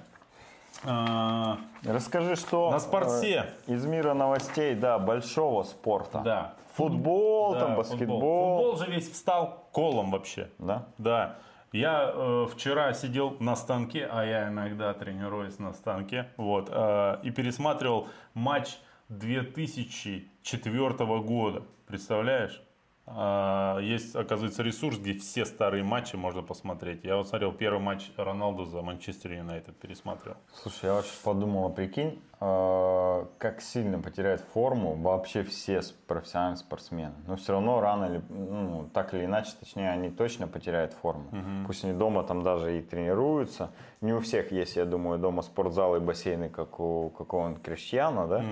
[0.86, 3.46] А, Расскажи, что На спорте.
[3.66, 6.20] э, из мира новостей, да, большого спорта.
[6.24, 6.54] да.
[6.76, 7.84] Футбол, Да, там, футбол.
[7.84, 8.56] баскетбол.
[8.56, 10.48] Футбол же весь встал колом вообще.
[10.58, 10.86] Да?
[10.98, 11.36] Да.
[11.74, 17.32] Я э, вчера сидел на станке, а я иногда тренируюсь на станке, вот, э, и
[17.32, 21.64] пересматривал матч 2004 года.
[21.88, 22.62] Представляешь?
[23.06, 27.04] А, есть, оказывается, ресурс, где все старые матчи можно посмотреть.
[27.04, 30.38] Я вот смотрел первый матч Роналду за Манчестер Юнайтед, пересматривал.
[30.54, 36.56] Слушай, я вот щас подумал, а прикинь, э, как сильно потеряют форму вообще все профессиональные
[36.56, 37.14] спортсмены.
[37.26, 41.24] Но все равно рано или, ну, так или иначе, точнее, они точно потеряют форму.
[41.66, 43.70] Пусть они дома там даже и тренируются.
[44.00, 48.44] Не у всех есть, я думаю, дома спортзалы и бассейны, как у какого-нибудь Криштиана, да?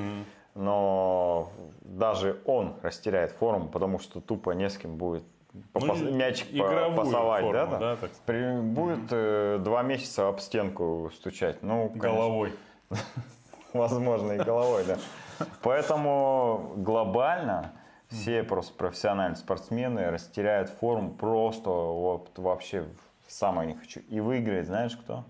[0.55, 5.25] Но даже он растеряет форму, потому что тупо не с кем будет
[5.73, 6.49] попас- Ну, мячик
[6.97, 7.81] пасовать, да, форму, там?
[7.81, 8.21] да, так сказать.
[8.27, 11.63] При- будет э, два месяца об стенку стучать.
[11.63, 12.53] Ну, конечно, Головой.
[13.73, 14.99] Возможно, и головой, да.
[15.63, 17.73] Поэтому глобально
[18.09, 22.83] все просто профессиональные спортсмены растеряют форму просто вот вообще
[23.27, 24.01] в самое не хочу.
[24.11, 25.25] И выиграет, знаешь кто?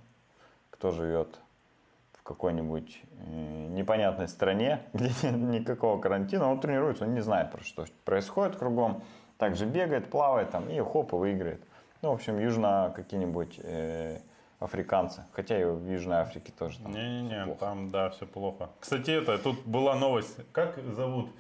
[0.71, 1.39] Кто живет
[2.33, 7.85] какой-нибудь э, непонятной стране, где нет никакого карантина, он тренируется, он не знает, про что
[8.05, 9.03] происходит кругом.
[9.39, 11.63] Также бегает, плавает там и хоп, и выиграет.
[12.03, 14.19] Ну, в общем, южно какие-нибудь э,
[14.61, 15.25] африканцы.
[15.33, 18.71] Хотя и в Южной Африке тоже там Не-не-не, там, да, все плохо.
[18.81, 20.37] Кстати, это, тут была новость.
[20.53, 21.31] Как зовут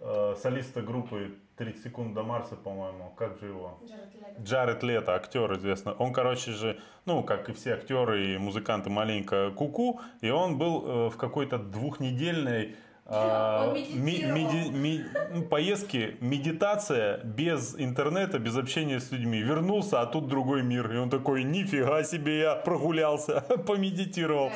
[0.00, 3.12] э, солиста группы 30 секунд до Марса, по-моему?
[3.16, 3.78] Как же его?
[3.86, 4.42] Джаред Лето.
[4.42, 5.92] Джаред Лето, актер известный.
[5.98, 10.00] Он, короче же, ну, как и все актеры и музыканты, маленько куку.
[10.20, 12.76] И он был э, в какой-то двухнедельной
[13.08, 19.38] Он ми- меди- ми- ну, поездке, медитация без интернета, без общения с людьми.
[19.40, 20.92] Вернулся, а тут другой мир.
[20.92, 24.50] И он такой, нифига себе, я прогулялся, помедитировал.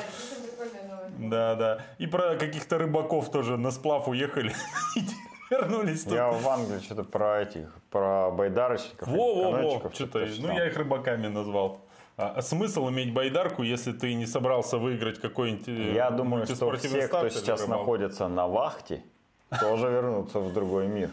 [1.18, 1.78] Да, да.
[1.98, 4.52] И про каких-то рыбаков тоже на сплав уехали.
[5.52, 6.14] Вернулись тут.
[6.14, 11.80] Я в Англии что-то про этих, про байдарочников, Во-во-во, что-то, ну я их рыбаками назвал.
[12.16, 17.08] А смысл иметь байдарку, если ты не собрался выиграть какой-нибудь э, Я думаю, что все,
[17.08, 17.80] кто сейчас рыбалку?
[17.80, 19.02] находится на вахте,
[19.60, 21.10] тоже вернутся в другой мир.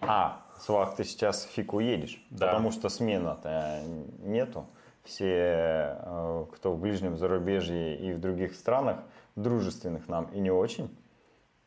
[0.00, 2.48] А, с вахты сейчас фиг уедешь, Да.
[2.48, 3.80] потому что смена-то
[4.18, 4.66] нету.
[5.04, 8.98] Все, э, кто в ближнем зарубежье и в других странах,
[9.36, 10.88] дружественных нам и не очень,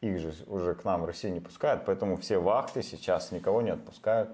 [0.01, 3.71] их же уже к нам в Россию не пускают, поэтому все вахты сейчас никого не
[3.71, 4.29] отпускают.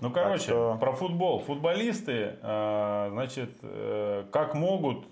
[0.00, 1.38] Ну, короче, что- про футбол.
[1.40, 5.06] Футболисты, э, значит, э, как могут,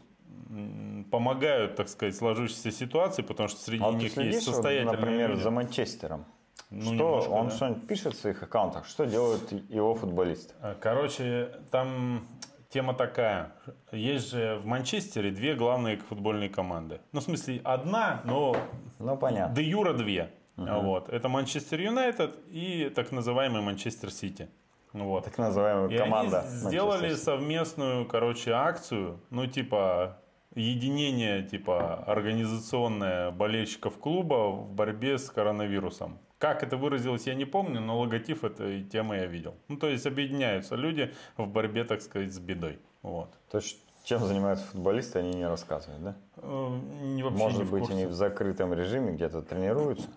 [1.10, 4.96] помогают, так сказать, сложившейся ситуации, потому что среди А вот них следишь, есть вот, состоятельные
[4.96, 5.40] например, люди.
[5.40, 6.24] за Манчестером?
[6.70, 7.54] Ну, что немножко, он да.
[7.54, 8.86] что-нибудь пишет в своих аккаунтах?
[8.86, 10.54] Что делают его футболисты?
[10.60, 12.26] А, Короче, там
[12.72, 13.52] тема такая.
[13.92, 17.00] Есть же в Манчестере две главные футбольные команды.
[17.12, 18.56] Ну, в смысле, одна, но
[18.98, 19.54] Ну, понятно.
[19.54, 20.30] де юра две.
[20.56, 21.08] Вот.
[21.08, 24.48] Это Манчестер Юнайтед и так называемый Манчестер Сити.
[24.92, 25.24] Вот.
[25.24, 26.40] Так называемая И команда.
[26.40, 27.20] они сделали Сити.
[27.24, 30.18] совместную, короче, акцию, ну, типа,
[30.54, 36.18] единение, типа, организационное болельщиков клуба в борьбе с коронавирусом.
[36.42, 39.54] Как это выразилось, я не помню, но логотип этой темы я видел.
[39.68, 42.80] Ну, то есть, объединяются люди в борьбе, так сказать, с бедой.
[43.02, 43.28] Вот.
[43.48, 46.16] То есть, чем занимаются футболисты, они не рассказывают, да?
[46.38, 50.08] Э, не- вообще Может не быть, они в закрытом режиме где-то тренируются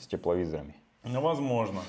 [0.00, 0.74] с тепловизорами.
[1.04, 1.82] Ну, возможно.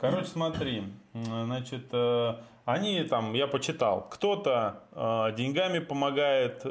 [0.00, 0.82] Короче, смотри,
[1.14, 6.64] значит, э, они там, я почитал, кто-то э, деньгами помогает,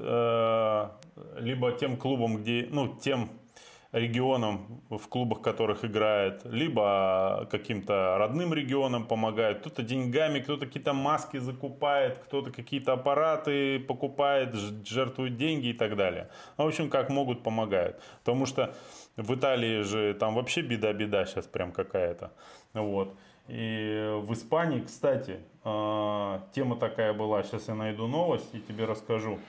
[1.38, 3.30] либо тем клубам, где, ну, тем
[3.92, 9.60] регионам, в клубах которых играет, либо каким-то родным регионам помогает.
[9.60, 14.54] Кто-то деньгами, кто-то какие-то маски закупает, кто-то какие-то аппараты покупает,
[14.86, 16.30] жертвует деньги и так далее.
[16.58, 18.02] Ну, в общем, как могут, помогают.
[18.24, 18.76] Потому что
[19.16, 22.32] в Италии же там вообще беда-беда сейчас прям какая-то.
[22.74, 23.16] Вот.
[23.48, 27.44] И в Испании, кстати, э, тема такая была.
[27.44, 29.40] Сейчас я найду новость и тебе расскажу.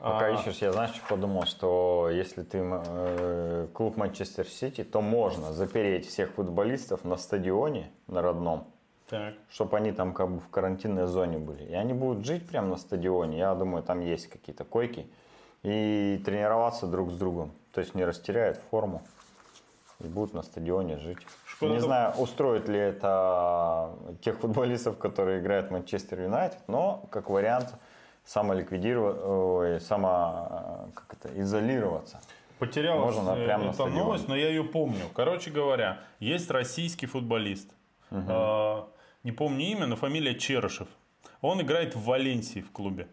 [0.00, 5.02] Пока А, ищешь, я знаешь, что подумал, что если ты э, клуб Манчестер Сити, то
[5.02, 8.66] можно запереть всех футболистов на стадионе, на родном,
[9.10, 9.34] Так.
[9.50, 11.64] чтобы они там как бы в карантинной зоне были.
[11.64, 13.38] И они будут жить прямо на стадионе.
[13.38, 15.06] Я думаю, там есть какие-то койки.
[15.62, 17.52] И тренироваться друг с другом.
[17.74, 19.02] То есть не растеряют форму.
[20.02, 21.18] И будут на стадионе жить.
[21.44, 23.90] Шкода не знаю, устроит ли это
[24.22, 27.74] тех футболистов, которые играют в Манчестер Юнайтед, но как вариант
[28.24, 30.48] самоликвидировать, само,
[30.88, 32.20] э, как это, изолироваться.
[32.58, 34.00] Потерялась Можно на- э, прямо на эта стадионе.
[34.00, 35.04] новость, но я ее помню.
[35.14, 37.70] Короче говоря, есть российский футболист.
[38.10, 38.82] Э,
[39.24, 40.88] не помню имя, но фамилия Черышев.
[41.40, 43.08] Он играет в Валенсии в клубе.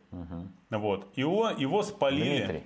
[0.70, 1.08] Вот.
[1.16, 2.38] И его, его спалили.
[2.40, 2.64] Дмитрий.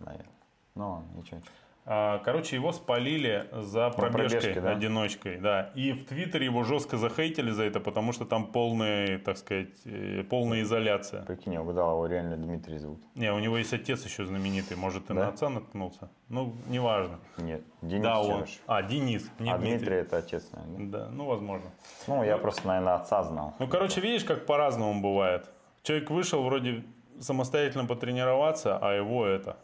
[0.00, 0.26] Наверное.
[0.74, 1.40] Ну, ничего.
[1.86, 4.70] Короче, его спалили за пробежкой пробежке, да?
[4.70, 5.70] одиночкой, да.
[5.74, 10.24] И в Твиттере его жестко захейтили за это, потому что там полная, так сказать, э,
[10.30, 11.24] полная изоляция.
[11.24, 13.00] Прикинь, я угадал, его реально Дмитрий зовут.
[13.14, 15.14] Не, у него есть отец еще знаменитый, может, и Да?
[15.14, 16.08] на отца наткнулся.
[16.30, 17.18] Ну, неважно.
[17.36, 18.46] Нет, Денис да, он.
[18.66, 19.76] А, Денис, не А Дмитрий.
[19.78, 20.86] Дмитрий это отец, наверное.
[20.86, 21.08] да?
[21.10, 21.70] Ну, возможно.
[22.06, 23.54] Ну, я просто, наверное, отца знал.
[23.58, 25.50] Ну, короче, видишь, как по-разному бывает.
[25.82, 26.82] Человек вышел вроде
[27.20, 29.58] самостоятельно потренироваться, а его это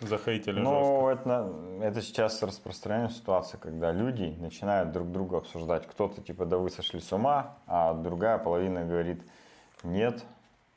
[0.00, 0.70] захейтили жестко.
[0.70, 5.86] Ну, это, это сейчас распространенная ситуация, когда люди начинают друг друга обсуждать.
[5.86, 9.22] Кто-то типа, да вы сошли с ума, а другая половина говорит,
[9.82, 10.24] нет,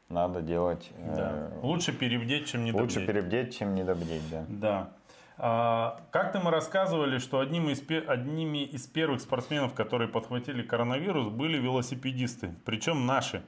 [0.10, 1.52] надо делать, э, Да.
[1.62, 4.46] Лучше перебдеть, чем не лучше перебдеть, чем недобдеть, да.
[4.48, 4.90] Да.
[5.38, 11.58] А, Как-то мы рассказывали, что одним из, одними из первых спортсменов, которые подхватили коронавирус, были
[11.58, 13.44] велосипедисты, причем наши.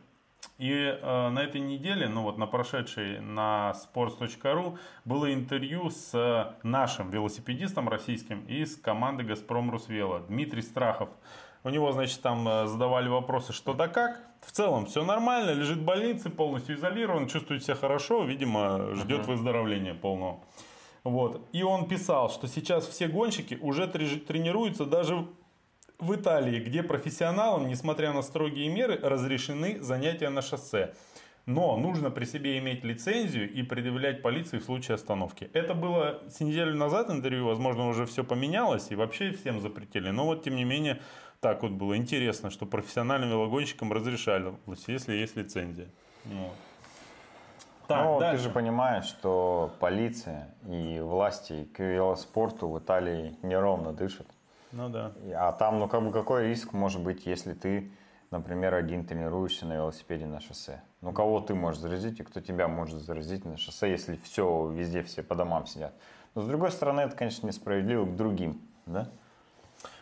[0.57, 7.09] И э, на этой неделе, ну вот на прошедшей на sports.ru было интервью с нашим
[7.09, 11.09] велосипедистом российским из команды «Газпром Русвела» Дмитрий Страхов.
[11.65, 14.21] У него, значит, там э, задавали вопросы, что да как.
[14.45, 19.95] В целом все нормально, лежит в больнице, полностью изолирован, чувствует себя хорошо, видимо, ждет выздоровления
[19.95, 20.39] полного.
[21.03, 21.47] Вот.
[21.51, 25.27] И он писал, что сейчас все гонщики уже трени- тренируются даже
[25.99, 30.93] в Италии, где профессионалам, несмотря на строгие меры, разрешены занятия на шоссе.
[31.45, 35.49] Но нужно при себе иметь лицензию и предъявлять полиции в случае остановки.
[35.53, 40.09] Это было с неделю назад интервью, возможно, уже все поменялось и вообще всем запретили.
[40.09, 41.01] Но вот, тем не менее,
[41.41, 44.55] так вот было интересно, что профессиональным велогонщикам разрешалось,
[44.87, 45.87] если есть лицензия.
[46.25, 46.53] Вот.
[47.87, 48.37] Так, ну, дальше.
[48.37, 54.25] ты же понимаешь, что полиция и власти к велоспорту в Италии неровно дышат.
[54.71, 55.13] Ну да.
[55.23, 57.91] И- А там, ну, как бы, какой риск может быть, если ты,
[58.31, 60.81] например, один тренируешься на велосипеде на шоссе?
[61.01, 65.03] Ну, кого ты можешь заразить и кто тебя может заразить на шоссе, если все, везде
[65.03, 65.93] все по домам сидят?
[66.33, 69.07] Но, с другой стороны, это, конечно, несправедливо к другим, да?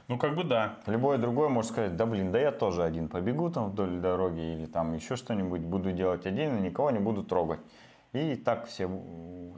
[0.07, 0.75] Ну, как бы да.
[0.85, 4.65] Любой другой может сказать, да блин, да я тоже один побегу там вдоль дороги или
[4.65, 7.59] там еще что-нибудь буду делать отдельно, никого не буду трогать.
[8.13, 8.89] И так все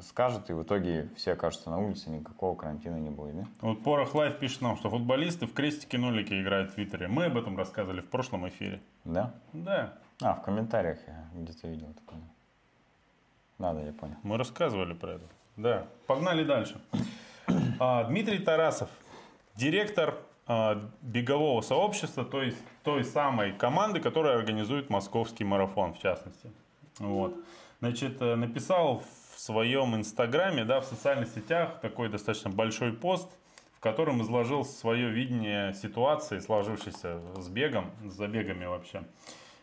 [0.02, 3.36] скажут, и в итоге все окажутся на улице, никакого карантина не будет.
[3.36, 3.48] Да?
[3.62, 7.08] Вот Порох Life пишет нам, что футболисты в крестики-нолики играют в Твиттере.
[7.10, 8.82] Мы об этом рассказывали в прошлом эфире.
[9.04, 9.34] да?
[9.52, 12.22] Да, А, в комментариях я где-то видел такое.
[13.58, 14.16] Надо, я понял.
[14.24, 15.26] мы рассказывали про это.
[15.58, 16.80] Да, погнали дальше.
[17.78, 18.90] А, Дмитрий Тарасов,
[19.56, 26.50] директор а, бегового сообщества, то есть той самой команды, которая организует московский марафон, в частности.
[27.00, 27.36] Вот.
[27.86, 29.04] Значит, э, написал
[29.36, 33.30] в своем инстаграме, да, в социальных сетях такой достаточно большой пост,
[33.78, 39.04] в котором изложил свое видение ситуации, сложившейся с бегом, с забегами вообще.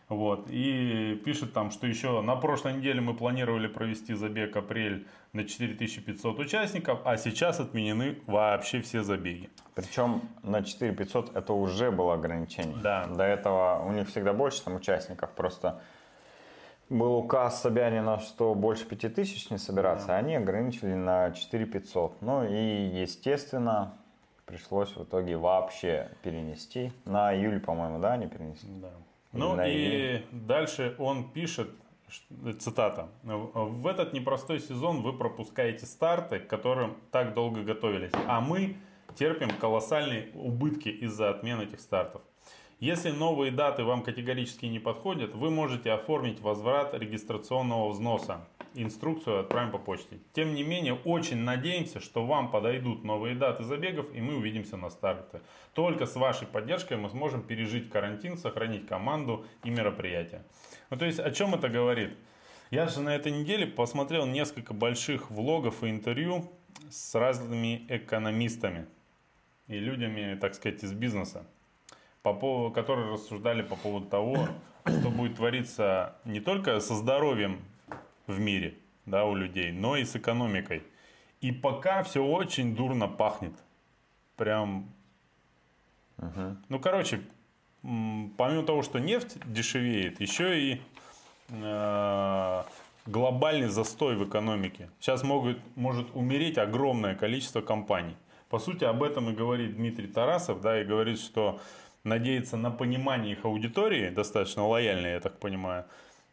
[0.07, 0.47] Вот.
[0.49, 6.39] И пишет там, что еще на прошлой неделе мы планировали провести забег апрель на 4500
[6.39, 9.49] участников, а сейчас отменены вообще все забеги.
[9.75, 12.77] Причем на 4500 это уже было ограничение.
[12.81, 13.05] Да.
[13.05, 15.81] До этого у них всегда больше там участников, просто
[16.93, 22.21] был указ Собянина, что больше 5000 не собираться, а они ограничили на 4500.
[22.21, 23.93] Ну и, естественно,
[24.45, 26.91] пришлось в итоге вообще перенести.
[27.05, 28.69] На июль, по-моему, да, они перенесли?
[28.81, 28.91] Да.
[29.33, 30.25] Или Ну и июль.
[30.31, 31.69] дальше он пишет,
[32.59, 38.77] цитата, «В этот непростой сезон вы пропускаете старты, к которым так долго готовились, а мы
[39.15, 42.21] терпим колоссальные убытки из-за отмен этих стартов.
[42.83, 48.45] Если новые даты вам категорически не подходят, вы можете оформить возврат регистрационного взноса.
[48.73, 50.19] Инструкцию отправим по почте.
[50.33, 54.89] Тем не менее, очень надеемся, что вам подойдут новые даты забегов и мы увидимся на
[54.89, 55.39] старте.
[55.73, 60.43] Только с вашей поддержкой мы сможем пережить карантин, сохранить команду и мероприятия.
[60.89, 62.17] Ну, то есть, о чем это говорит?
[62.69, 66.51] Я же на этой неделе посмотрел несколько больших влогов и интервью
[66.89, 68.87] с разными экономистами
[69.69, 71.47] и людьми, так сказать, из бизнеса,
[72.23, 74.47] по поводу, которые рассуждали по поводу того,
[74.85, 77.61] что будет твориться не только со здоровьем
[78.27, 80.83] в мире, да, у людей, но и с экономикой.
[81.41, 83.53] И пока все очень дурно пахнет.
[84.37, 84.89] Прям,
[86.69, 87.21] ну, короче,
[87.81, 90.81] помимо того, что нефть дешевеет, еще и
[91.49, 92.63] э,
[93.05, 94.89] глобальный застой в экономике.
[95.01, 98.15] Сейчас могут, может умереть огромное количество компаний.
[98.49, 101.59] По сути, об этом и говорит Дмитрий Тарасов, да, и говорит, что
[102.03, 105.85] надеется на понимание их аудитории, достаточно лояльной, я так понимаю,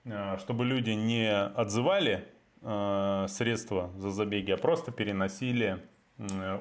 [0.04, 2.26] э, чтобы люди не отзывали
[2.62, 5.82] э, средства за забеги, а просто переносили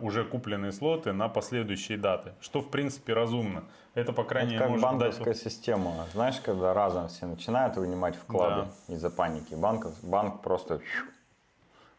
[0.01, 3.65] уже купленные слоты на последующие даты, что в принципе разумно.
[3.93, 4.99] Это, по крайней мере, как может дать...
[4.99, 6.05] банковская система.
[6.13, 10.79] Знаешь, когда разом все начинают вынимать вклады из-за паники, банк, банк просто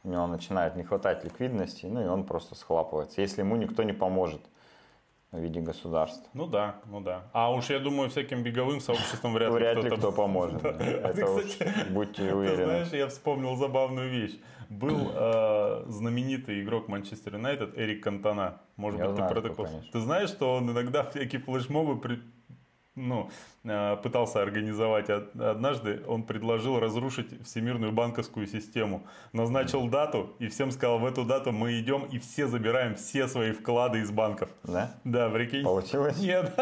[0.04, 3.92] у него начинает не хватать ликвидности, ну и он просто схлапывается, если ему никто не
[3.92, 4.40] поможет
[5.32, 6.26] в виде государства.
[6.34, 7.22] Ну да, ну да.
[7.32, 9.96] А уж я думаю, всяким беговым сообществам вряд, Вряд ли кто-то...
[9.96, 10.60] кто поможет.
[10.62, 10.72] да.
[10.78, 12.64] Ты, Это уж кстати, будьте Ты уверены.
[12.64, 14.36] знаешь, я вспомнил забавную вещь.
[14.68, 18.60] Был э, знаменитый игрок Манчестер Юнайтед Эрик Кантона.
[18.76, 19.68] Может Я быть, знаю ты про такого.
[19.92, 22.22] Ты знаешь, что он иногда всякие флешмобы при-
[23.08, 23.30] ну,
[23.64, 29.02] э, пытался организовать Од- однажды, он предложил разрушить всемирную банковскую систему.
[29.32, 33.52] Назначил дату и всем сказал, в эту дату мы идем и все забираем все свои
[33.52, 34.48] вклады из банков.
[34.64, 34.94] Да?
[35.04, 35.64] Да, прикинь.
[35.64, 36.18] Получилось?
[36.20, 36.52] Нет.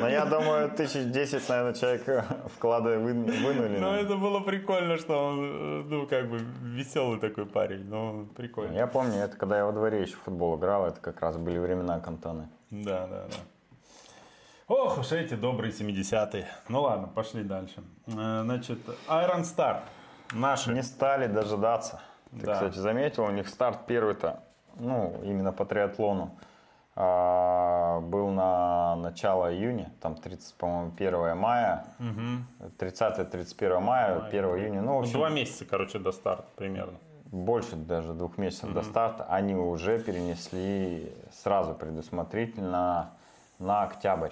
[0.00, 2.24] Но я думаю, тысяч десять, наверное, человек э,
[2.56, 3.78] вклады вы- вынули.
[3.78, 4.00] Но наверное.
[4.02, 7.84] это было прикольно, что он, э, ну, как бы, веселый такой парень.
[7.88, 8.74] Ну, прикольно.
[8.74, 11.58] Я помню, это когда я во дворе еще в футбол играл, это как раз были
[11.58, 12.48] времена Кантаны.
[12.70, 13.36] Да, да, да.
[14.66, 16.46] Ох уж эти добрые 70-е.
[16.68, 17.82] Ну ладно, пошли дальше.
[18.06, 19.80] Э, Значит, Iron Star.
[20.32, 20.72] Наши.
[20.72, 22.00] Не стали дожидаться.
[22.30, 22.54] Ты, Да.
[22.54, 24.40] кстати, заметил, у них старт первый-то,
[24.76, 26.30] ну, именно по триатлону,
[26.96, 31.84] а, был на начало июня, там 30, по-моему, 1 мая,
[32.78, 36.96] 30-31 мая, 1 июня, ну, в Ну, общем, Два месяца, короче, до старта примерно.
[37.26, 43.10] больше даже двух месяцев до старта, они уже перенесли сразу предусмотрительно
[43.58, 44.30] на октябрь.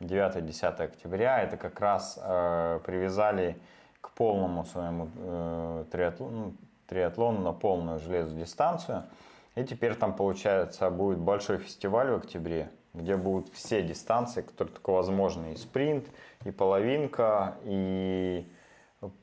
[0.00, 3.56] 9-10 октября, это как раз э, привязали
[4.00, 6.54] к полному своему э, триатлону, ну,
[6.86, 9.04] триатлону на полную железную дистанцию.
[9.54, 14.90] И теперь там, получается, будет большой фестиваль в октябре, где будут все дистанции, которые только
[14.90, 15.52] возможны.
[15.52, 16.06] И спринт,
[16.44, 18.50] и половинка, и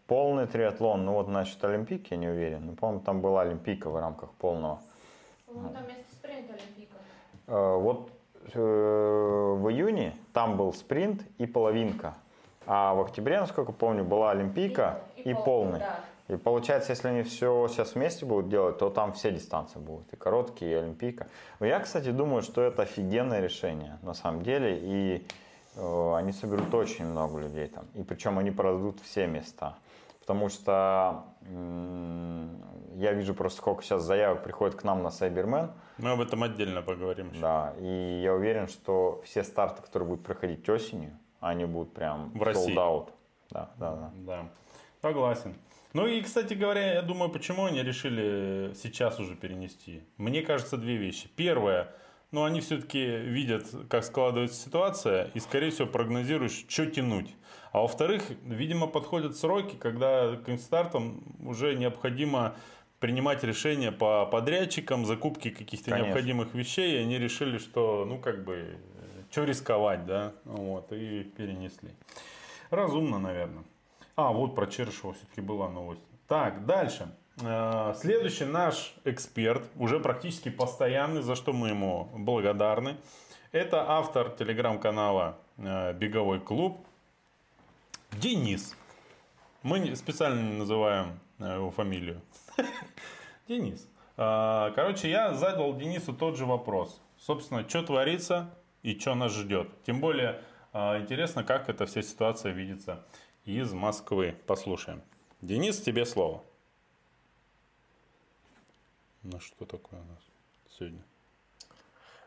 [0.05, 1.05] полный триатлон.
[1.05, 2.67] Ну вот насчет Олимпийки я не уверен.
[2.67, 4.81] Но, по-моему, там была Олимпийка в рамках полного.
[5.45, 6.95] По-моему, там вместо спринта Олимпийка.
[7.47, 8.11] Э, Вот
[8.53, 12.15] в июне там был спринт и половинка.
[12.65, 15.79] А в октябре, насколько помню, была Олимпийка и, пол- полный.
[15.79, 15.99] да.
[16.27, 20.17] И получается, если они все сейчас вместе будут делать, то там все дистанции будут, и
[20.17, 21.27] короткие, и олимпийка.
[21.61, 25.25] Но я, кстати, думаю, что это офигенное решение, на самом деле, и
[25.77, 27.85] э, они соберут очень много людей там.
[27.93, 29.75] И причем они продадут все места.
[30.19, 32.61] Потому что м-
[32.95, 35.71] я вижу просто, сколько сейчас заявок приходит к нам на Сайбермен.
[35.97, 37.29] Мы об этом отдельно поговорим.
[37.31, 37.41] еще.
[37.41, 42.43] Да, и я уверен, что все старты, которые будут проходить осенью, они будут прям В
[42.43, 42.73] России.
[42.73, 43.09] sold out.
[43.49, 44.11] Да, да, да.
[44.25, 44.49] Да,
[45.01, 45.55] согласен.
[45.93, 50.03] Ну и, кстати говоря, я думаю, почему они решили сейчас уже перенести.
[50.17, 51.29] Мне кажется, две вещи.
[51.35, 51.89] Первое,
[52.31, 57.33] ну они все-таки видят, как складывается ситуация, и, скорее всего, прогнозируют, что тянуть.
[57.71, 62.55] А во-вторых, видимо, подходят сроки, когда к стартам уже необходимо
[62.99, 68.77] принимать решения по подрядчикам, закупке каких-то необходимых вещей, и они решили, что, ну, как бы,
[69.31, 71.91] что рисковать, да, вот, и перенесли.
[72.69, 73.63] Разумно, наверное.
[74.15, 76.01] А, вот про Черышева все-таки была новость.
[76.27, 77.09] Так, дальше.
[77.41, 82.97] Э, Следующий наш эксперт, уже практически постоянный, за что мы ему благодарны.
[83.51, 86.79] Это автор телеграм-канала э, «Беговой клуб»
[88.11, 88.75] Денис.
[89.61, 92.21] Мы специально не называем э, его фамилию.
[93.47, 93.87] Денис.
[94.17, 97.01] А, Короче, я задал Денису тот же вопрос.
[97.17, 98.53] Собственно, что творится
[98.83, 99.69] и что нас ждет.
[99.85, 100.43] Тем более,
[100.73, 103.05] а, интересно, как эта вся ситуация видится
[103.45, 104.35] из Москвы.
[104.45, 105.01] Послушаем.
[105.41, 106.43] Денис, тебе слово.
[109.23, 110.23] Ну, что такое у нас
[110.77, 111.03] сегодня?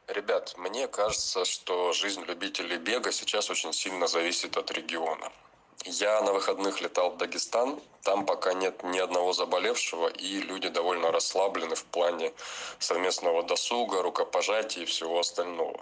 [0.07, 5.31] Ребят, мне кажется, что жизнь любителей бега сейчас очень сильно зависит от региона.
[5.85, 11.11] Я на выходных летал в Дагестан, там пока нет ни одного заболевшего, и люди довольно
[11.11, 12.33] расслаблены в плане
[12.79, 15.81] совместного досуга, рукопожатия и всего остального.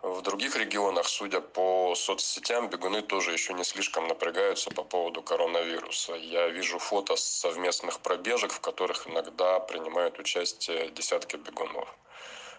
[0.00, 6.14] В других регионах, судя по соцсетям, бегуны тоже еще не слишком напрягаются по поводу коронавируса.
[6.14, 11.88] Я вижу фото с совместных пробежек, в которых иногда принимают участие десятки бегунов.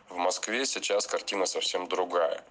[0.10, 2.44] В Москве сейчас картина совсем другая.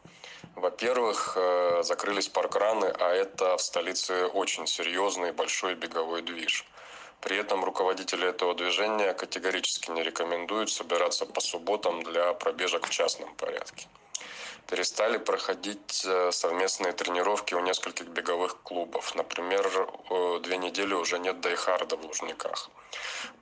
[0.57, 6.65] Во-первых, э, закрылись паркраны, а это в столице очень серьезный большой беговой движ.
[7.21, 13.35] При этом руководители этого движения категорически не рекомендуют собираться по субботам для пробежек в частном
[13.35, 13.87] порядке.
[14.67, 19.15] Перестали проходить э, совместные тренировки у нескольких беговых клубов.
[19.15, 19.67] Например,
[20.11, 22.71] э, две недели уже нет Дайхарда в Лужниках.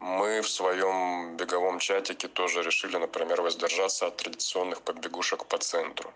[0.00, 6.12] Мы в своем беговом чатике тоже решили, например, воздержаться от традиционных побегушек по центру.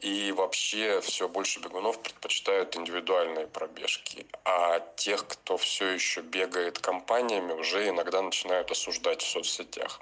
[0.00, 4.26] И вообще все больше бегунов предпочитают индивидуальные пробежки.
[4.44, 10.00] А тех, кто все еще бегает компаниями, уже иногда начинают осуждать в соцсетях.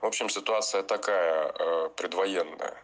[0.00, 2.80] В общем, ситуация такая, э, предвоенная.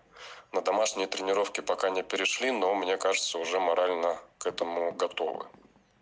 [0.51, 5.47] На домашние тренировки пока не перешли, но, мне кажется, уже морально к этому готовы.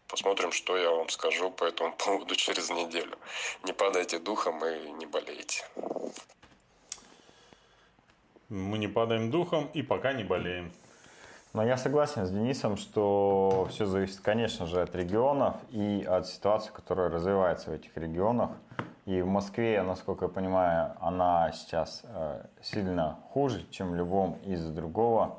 [0.09, 3.18] Посмотрим, что я вам скажу по этому поводу через неделю.
[3.64, 5.64] Не падайте духом и не болейте.
[8.51, 10.72] Мы не падаем духом и пока не болеем.
[11.53, 16.70] Но я согласен с Денисом, что все зависит, конечно же, от регионов и от ситуации,
[16.72, 18.51] которая развивается в этих регионах.
[19.07, 24.64] И в Москве, насколько я понимаю, она сейчас э, сильно хуже, чем в любом из
[24.68, 25.38] другого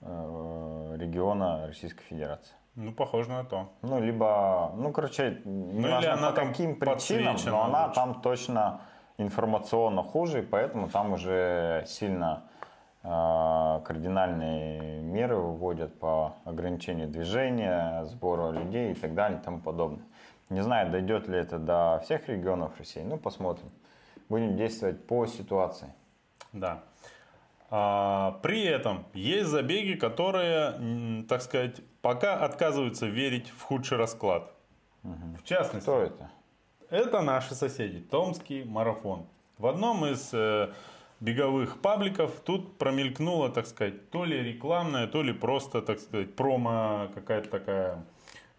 [0.00, 2.54] э, региона Российской Федерации.
[2.76, 3.68] Ну, похоже на то.
[3.82, 7.94] Ну, либо, ну, короче, не или она по каким причинам, но она лучше.
[7.94, 8.80] там точно
[9.18, 12.44] информационно хуже, и поэтому там уже сильно
[13.02, 20.04] э, кардинальные меры выводят по ограничению движения, сбору людей и так далее и тому подобное.
[20.50, 23.70] Не знаю, дойдет ли это до всех регионов России, ну, посмотрим.
[24.28, 25.92] Будем действовать по ситуации.
[26.52, 26.82] Да.
[27.70, 34.52] А, при этом есть забеги, которые, так сказать, пока отказываются верить в худший расклад.
[35.02, 36.30] В частности, Кто это?
[36.94, 37.98] Это наши соседи.
[37.98, 39.26] Томский марафон.
[39.58, 40.70] В одном из э,
[41.20, 47.08] беговых пабликов тут промелькнула, так сказать, то ли рекламная, то ли просто, так сказать, промо
[47.14, 48.04] какая-то такая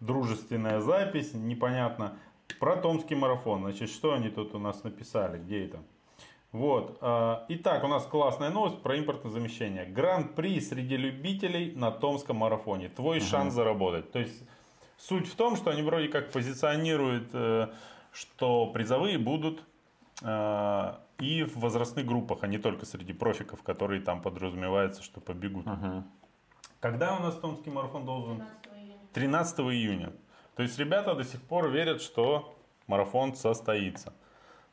[0.00, 2.18] дружественная запись, непонятно,
[2.60, 3.62] про Томский марафон.
[3.62, 5.78] Значит, что они тут у нас написали, где это?
[6.52, 6.98] Вот.
[7.00, 9.86] а, Итак, у нас классная новость про импортное замещение.
[9.86, 12.90] Гран-при среди любителей на Томском марафоне.
[12.90, 14.12] Твой шанс заработать.
[14.12, 14.42] То есть
[14.98, 17.68] суть в том, что они вроде как позиционируют, э,
[18.16, 19.62] что призовые будут
[20.22, 25.66] э, и в возрастных группах, а не только среди профиков, которые там подразумевается, что побегут.
[26.80, 28.38] Когда у нас Томский марафон должен?
[28.38, 28.98] 15 июня.
[29.12, 30.12] 13 июня.
[30.54, 32.56] То есть ребята до сих пор верят, что
[32.86, 34.14] марафон состоится.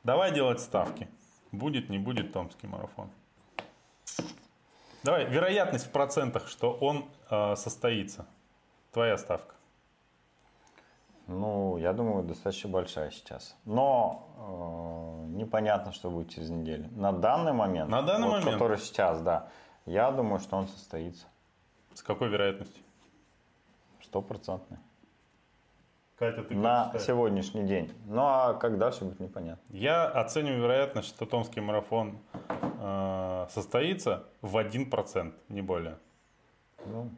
[0.03, 1.09] Давай делать ставки.
[1.51, 3.09] Будет, не будет Томский марафон.
[5.03, 8.25] Давай, вероятность в процентах, что он э, состоится.
[8.91, 9.55] Твоя ставка.
[11.27, 13.55] Ну, я думаю, достаточно большая сейчас.
[13.65, 16.89] Но э, непонятно, что будет через неделю.
[16.91, 18.51] На данный момент, На данный вот, момент.
[18.53, 19.47] который сейчас, да,
[19.85, 21.25] я думаю, что он состоится.
[21.93, 22.83] С какой вероятностью?
[24.01, 24.77] Стопроцентный.
[26.17, 27.05] Катя, ты На считаешь?
[27.05, 27.91] сегодняшний день.
[28.05, 29.63] Ну, а как дальше будет непонятно.
[29.69, 32.19] Я оцениваю вероятность, что Томский марафон
[32.79, 35.97] э, состоится в 1%, не более.
[36.85, 37.09] Ну,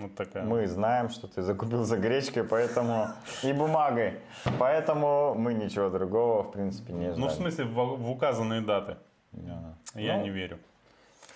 [0.00, 0.44] Вот такая.
[0.44, 3.08] мы знаем, что ты закупился гречкой, поэтому
[3.42, 4.14] и бумагой.
[4.58, 7.20] Поэтому мы ничего другого, в принципе, не ждали.
[7.20, 8.96] Ну, в смысле, в, в указанные даты.
[9.32, 9.74] Да.
[9.94, 10.58] Я Ну, не верю.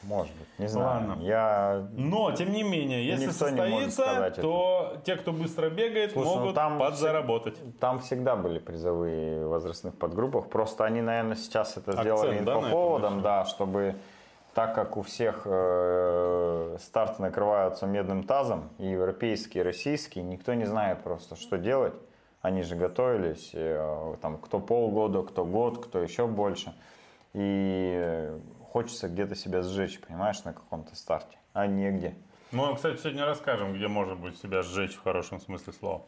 [0.03, 1.09] Может быть, не знаю.
[1.09, 1.23] Ладно.
[1.23, 6.37] Я Но, тем не менее, если Никто состоится, то те, кто быстро бегает, Слушай, ну
[6.37, 7.57] могут там подзаработать.
[7.81, 10.49] Там всегда были призовые возрастных подгруппах.
[10.49, 13.97] Просто они, наверное, сейчас это Акцент, сделали да, этом инфоповодом, да, чтобы
[14.55, 20.65] так как у всех э, старты накрываются медным тазом, и европейские, и российские, никто не
[20.65, 21.95] знает просто, что делать.
[22.41, 26.75] Они же готовились, э, там, кто полгода, кто год, кто еще больше.
[27.33, 28.31] И
[28.71, 32.15] хочется где-то себя сжечь, понимаешь, на каком-то старте, а негде.
[32.53, 36.03] Мы, кстати, сегодня расскажем, где можно будет себя сжечь в хорошем смысле слова.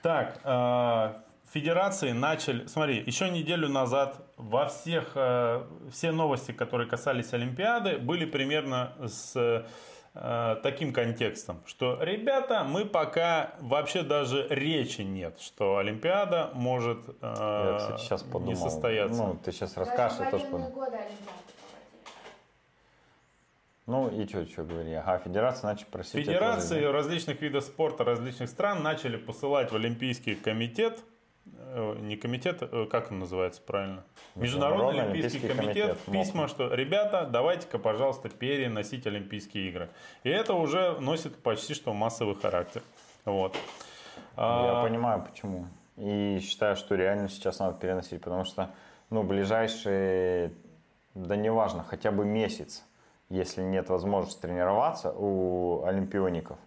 [0.00, 1.14] Так, э,
[1.56, 2.66] федерации начали...
[2.66, 5.12] Смотри, еще неделю назад во всех...
[5.14, 9.34] э, все новости, которые касались Олимпиады, были примерно с
[10.14, 17.12] э, таким контекстом, что, ребята, мы пока вообще даже речи нет, что Олимпиада может э,
[17.22, 18.48] Я, кстати, сейчас подумал.
[18.48, 19.22] не состояться.
[19.22, 20.70] Ну, ты сейчас Даже расскажешь, я в тоже подумал.
[20.72, 22.06] годы Олимпиады проводили.
[23.86, 24.92] Ну и что, что говори?
[24.94, 26.26] Ага, федерация начали просить.
[26.26, 31.00] Федерации различных видов спорта различных стран начали посылать в Олимпийский комитет,
[32.00, 34.04] не комитет, э, как он называется правильно?
[34.34, 39.90] Международный Международный Олимпийский, Олимпийский комитет, комитет, письма, что ребята, давайте-ка, пожалуйста, переносить Олимпийские игры.
[40.22, 42.82] И это уже носит почти что массовый характер.
[43.24, 43.54] Вот.
[44.36, 45.66] Я А, понимаю, почему.
[45.96, 48.70] И считаю, что реально сейчас надо переносить, потому что,
[49.10, 50.52] ну, ближайшие,
[51.14, 52.84] да неважно, хотя бы месяц,
[53.28, 56.58] если нет возможности тренироваться у олимпиоников,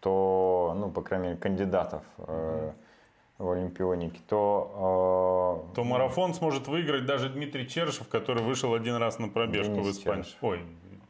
[0.00, 2.72] то, ну, по крайней мере, кандидатов э,
[3.38, 5.66] в олимпионики, то...
[5.70, 9.86] э, то марафон сможет выиграть даже Дмитрий Черышев, который вышел один раз на пробежку Денис
[9.86, 10.22] в Испании.
[10.22, 10.38] Черышев.
[10.42, 10.60] Ой,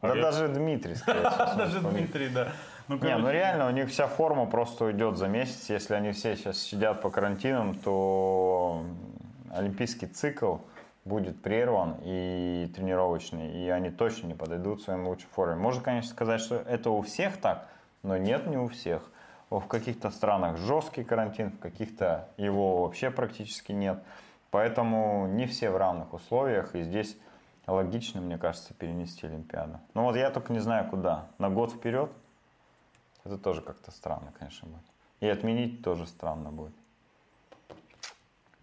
[0.01, 0.95] Да я- даже Дмитрий,
[1.57, 1.79] даже.
[1.79, 2.49] Дмитрий, да.
[2.89, 5.69] Ну, Не, ну реально, у них вся форма просто уйдет за месяц.
[5.69, 8.83] Если они все сейчас сидят по карантинам, то
[9.53, 10.57] олимпийский цикл
[11.03, 15.55] будет прерван и тренировочный, и они точно не подойдут в своей лучшей форме.
[15.55, 17.67] Можно, конечно, сказать, что это у всех так,
[18.03, 19.01] но нет, не у всех.
[19.49, 24.03] В каких-то странах жесткий карантин, в каких-то его вообще практически нет.
[24.51, 27.17] Поэтому не все в равных условиях, и здесь
[27.65, 29.79] логично, мне кажется, перенести Олимпиаду.
[29.93, 31.27] Ну вот я только не знаю, куда.
[31.37, 32.11] На год вперед?
[33.23, 34.85] Это тоже как-то странно, конечно, будет.
[35.19, 36.75] И отменить тоже странно будет.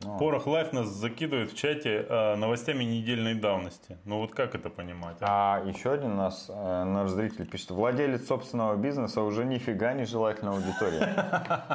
[0.04, 3.98] Ну, Порох Лайф нас закидывает в чате э, новостями недельной давности.
[4.04, 5.16] Ну вот как это понимать?
[5.20, 5.60] а?
[5.64, 10.52] А еще один нас э, наш зритель пишет, владелец собственного бизнеса уже нифига не желательной
[10.52, 11.00] аудитории.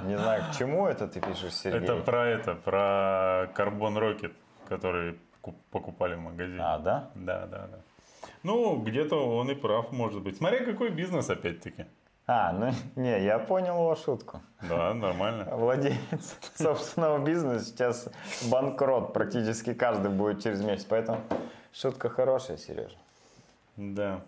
[0.07, 1.83] Не знаю, к чему это ты пишешь, Сергей?
[1.83, 4.33] Это про это, про Carbon Rocket,
[4.67, 6.59] который ку- покупали в магазине.
[6.61, 7.09] А, да?
[7.15, 7.79] Да, да, да.
[8.43, 10.37] Ну, где-то он и прав, может быть.
[10.37, 11.85] Смотря какой бизнес, опять-таки.
[12.31, 14.39] А, ну не, я понял его шутку.
[14.61, 15.47] Да, нормально.
[15.51, 18.07] Владелец собственного бизнеса сейчас
[18.51, 19.13] банкрот.
[19.13, 20.85] Практически каждый будет через месяц.
[20.85, 21.21] Поэтому
[21.73, 22.95] шутка хорошая, Сережа.
[23.77, 24.21] Да.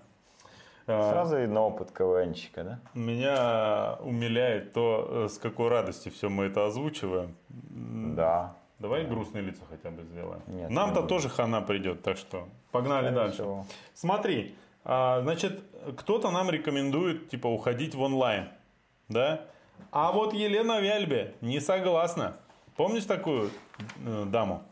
[0.88, 2.80] А, Сразу видно опыт КВНщика, да?
[2.95, 7.36] Меня умиляет то, э, с какой радостью все мы это озвучиваем.
[7.49, 8.56] Да.
[8.80, 10.41] Давай грустные лица хотя бы сделаем.
[10.74, 13.43] Нам-то тоже хана придет, так что погнали дальше.
[13.43, 13.66] Хорошо.
[13.93, 15.64] Смотри, а, значит,
[15.98, 18.50] кто-то нам рекомендует, типа, уходить в онлайн,
[19.10, 19.42] да?
[19.92, 22.38] А вот Елена Вяльбе не согласна.
[22.78, 23.50] Помнишь такую
[24.06, 24.64] э, даму?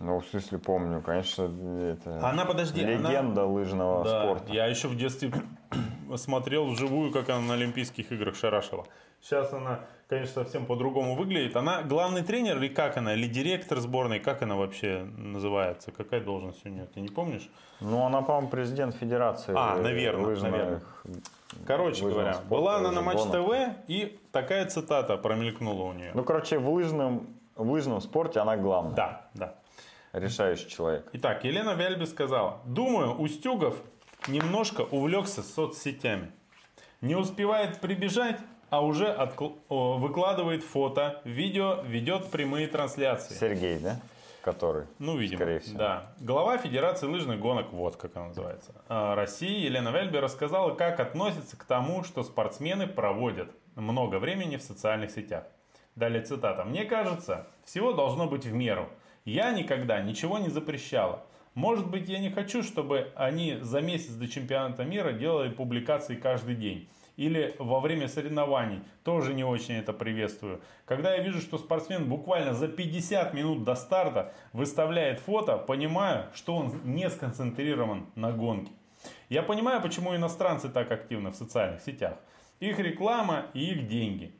[0.00, 1.44] Ну, в смысле, помню, конечно,
[1.92, 4.52] это Она, подожди, она- легенда лыжного Да, спорта.
[4.52, 5.32] я еще в детстве
[6.16, 8.84] смотрел вживую, как она на Олимпийских играх шарашила.
[9.20, 9.80] Сейчас она,
[10.14, 11.56] конечно, совсем по-другому выглядит.
[11.56, 13.14] Она главный тренер или как она?
[13.14, 14.20] Или директор сборной?
[14.20, 15.90] Как она вообще называется?
[15.92, 16.86] Какая должность у нее?
[16.86, 17.48] Ты не помнишь?
[17.80, 20.82] Ну, она, по-моему, президент Федерации А, э, наверно, лыжных- наверно.
[21.66, 23.20] Короче говоря, спорта, была она на Матч.
[23.22, 26.12] ТВ, и такая цитата промелькнула у нее.
[26.14, 28.94] Ну, короче, в лыжном, в лыжном спорте она главная.
[28.94, 29.54] Да, да.
[30.12, 31.08] Решающий человек.
[31.12, 33.76] Итак, Елена Вяльби сказала, думаю, Устюгов
[34.28, 36.30] немножко увлекся соцсетями.
[37.00, 38.38] Не успевает прибежать,
[38.74, 43.34] а уже откл- о, выкладывает фото, видео, ведет прямые трансляции.
[43.34, 44.00] Сергей, да?
[44.42, 44.86] Который.
[44.98, 45.38] Ну, видимо.
[45.38, 45.78] Скорее всего.
[45.78, 46.12] Да.
[46.18, 51.56] Глава Федерации лыжных гонок, вот как она называется, а, России Елена Вельбе рассказала, как относится
[51.56, 55.44] к тому, что спортсмены проводят много времени в социальных сетях.
[55.94, 56.64] Далее цитата.
[56.64, 58.88] «Мне кажется, всего должно быть в меру.
[59.24, 61.22] Я никогда ничего не запрещала.
[61.54, 66.56] Может быть, я не хочу, чтобы они за месяц до чемпионата мира делали публикации каждый
[66.56, 66.88] день.
[67.16, 68.82] Или во время соревнований.
[69.04, 70.60] Тоже не очень это приветствую.
[70.84, 76.56] Когда я вижу, что спортсмен буквально за 50 минут до старта выставляет фото, понимаю, что
[76.56, 78.72] он не сконцентрирован на гонке.
[79.28, 82.14] Я понимаю, почему иностранцы так активны в социальных сетях.
[82.60, 84.34] Их реклама и их деньги.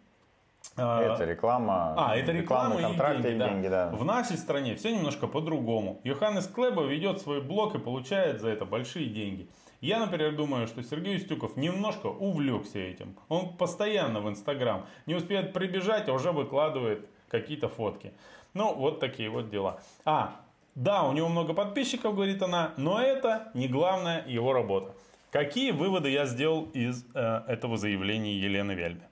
[0.76, 1.94] А, Это реклама.
[1.96, 3.48] а, это реклама и контракты деньги, да.
[3.48, 3.90] деньги, да.
[3.90, 6.00] В нашей стране все немножко по-другому.
[6.04, 9.48] Йоханнес Клеба ведет свой блог и получает за это большие деньги.
[9.84, 13.14] Я, например, думаю, что Сергей Устюков немножко увлекся этим.
[13.28, 14.86] Он постоянно в Инстаграм.
[15.04, 18.14] Не успеет прибежать, а уже выкладывает какие-то фотки.
[18.54, 19.78] Ну, вот такие вот дела.
[20.06, 20.40] А,
[20.74, 24.94] да, у него много подписчиков, говорит она, но это не главная его работа.
[25.30, 29.06] Какие выводы я сделал из э, этого заявления Елены Вяльбе?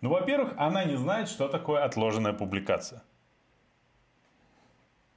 [0.00, 3.02] Ну, во-первых, она не знает, что такое отложенная публикация.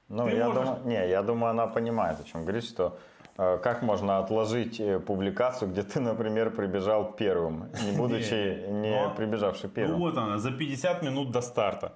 [0.08, 2.98] Ну, Ты я можешь- думаю, не, я думаю, она понимает, о чем говорит, что
[3.36, 9.74] как можно отложить э, публикацию, где ты, например, прибежал первым, не будучи не прибежавший Ну
[9.74, 9.98] первым.
[10.00, 11.92] вот она, за 50 минут до старта.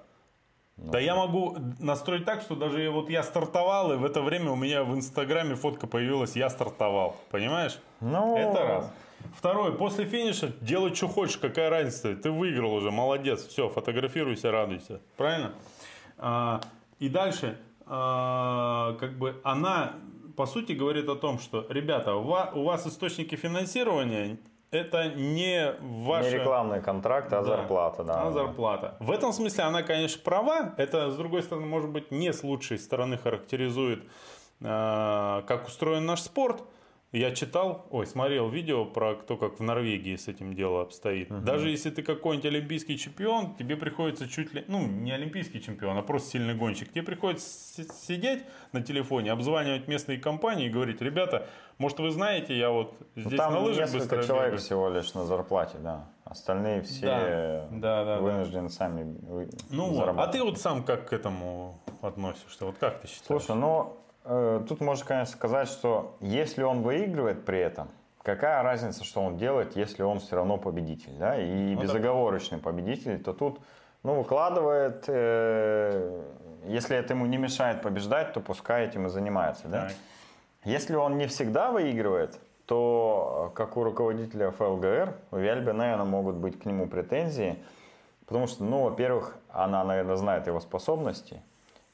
[0.77, 4.55] да я могу настроить так, что даже вот я стартовал, и в это время у
[4.55, 7.15] меня в Инстаграме фотка появилась, я стартовал.
[7.31, 7.79] Понимаешь?
[8.01, 8.91] Ну, Это раз.
[9.35, 12.15] Второе, после финиша делай, что хочешь, какая разница.
[12.15, 13.45] Ты выиграл уже, молодец.
[13.47, 15.01] Все, фотографируйся, радуйся.
[15.17, 15.51] Правильно?
[16.17, 16.61] А,
[16.99, 19.91] и дальше, а, как бы она,
[20.39, 24.37] по сути, говорит о том, что, ребята, у вас, источники финансирования,
[24.71, 26.29] это не ваше...
[26.29, 27.43] Не рекламный контракт, а Да.
[27.43, 28.27] зарплата, да.
[28.27, 28.95] А зарплата.
[29.01, 30.75] В этом смысле она, конечно, права.
[30.77, 34.05] Это, с другой стороны, может быть, не с лучшей стороны характеризует,
[34.61, 36.63] э, как устроен наш спорт.
[37.11, 41.29] Я читал, ой, смотрел видео про то, как в Норвегии с этим дело обстоит.
[41.43, 46.03] Даже если ты какой-нибудь олимпийский чемпион, тебе приходится чуть ли, ну, не олимпийский чемпион, а
[46.03, 46.91] просто сильный гонщик.
[46.91, 47.49] Тебе приходится
[48.07, 48.43] сидеть
[48.73, 51.47] на телефоне, обзванивать местные компании и говорить, ребята,
[51.79, 54.59] может вы знаете, я вот Ну, здесь Там на лыжах быстро человек бегаю».
[54.59, 56.07] всего лишь на зарплате, да.
[56.25, 58.21] Остальные все Да, да, да, да.
[58.21, 60.31] вынуждены сами вы- Ну вот, а зарабатывать.
[60.31, 62.65] ты вот сам как к этому относишься?
[62.67, 63.25] Вот как ты считаешь?
[63.45, 67.89] Слушай, ну тут можно, конечно, сказать, что если он выигрывает при этом,
[68.23, 71.81] какая разница, что он делает, если он все равно победитель, да, и Ну да.
[71.83, 73.59] безоговорочный победитель, то тут,
[74.03, 76.21] ну, выкладывает, э,
[76.65, 79.87] если это ему не мешает побеждать, то пускай этим и занимается, да.
[79.87, 79.93] Так.
[80.65, 86.35] Если он не всегда выигрывает, то, э, как у руководителя ФЛГР, у Вяльбе, наверное, могут
[86.35, 87.57] быть к нему претензии,
[88.25, 91.41] потому что, ну, во-первых, она, наверное, знает его способности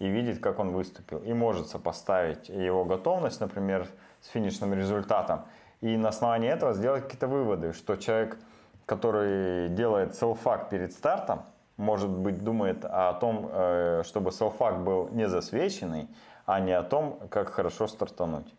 [0.05, 3.87] и видит, как он выступил, и может сопоставить его готовность, например,
[4.21, 5.45] с финишным результатом,
[5.81, 8.37] и на основании этого сделать какие-то выводы, что человек,
[8.85, 11.43] который делает селфак перед стартом,
[11.77, 16.07] может быть, думает о том, э, чтобы селфак был не засвеченный,
[16.45, 18.53] а не о том, как хорошо стартануть.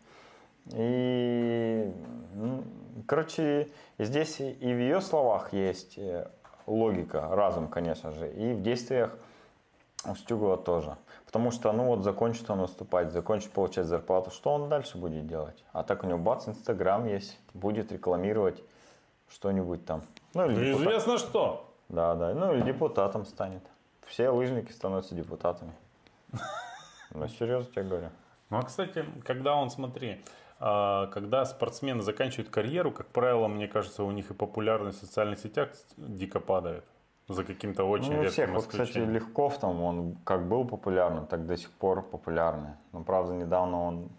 [0.73, 1.91] И,
[2.35, 2.63] ну,
[3.07, 6.27] короче, здесь и в ее словах есть э,
[6.67, 9.17] логика, разум, конечно же, и в действиях
[10.05, 10.97] Устюгова тоже.
[11.27, 15.61] Потому что, ну вот, закончит он выступать, закончит получать зарплату, что он дальше будет делать?
[15.73, 18.63] А так у него бац, Инстаграм есть, будет рекламировать
[19.29, 20.03] что-нибудь там.
[20.33, 21.69] Ну, или Да депутат- известно что.
[21.89, 23.61] Да, да, ну или депутатом станет.
[24.05, 25.73] Все лыжники становятся депутатами.
[27.13, 28.09] Ну, серьезно тебе говорю.
[28.49, 30.21] Ну, а, кстати, когда он, смотри,
[30.59, 35.39] а, когда спортсмены заканчивают карьеру, как правило, мне кажется, у них и популярность в социальных
[35.39, 36.83] сетях дико падает.
[37.27, 38.49] За каким-то очень Ну, всех.
[38.51, 38.99] Вот, кстати.
[38.99, 42.71] Легков там, он как был популярным, так до сих пор популярный.
[42.93, 44.09] Но, правда, недавно он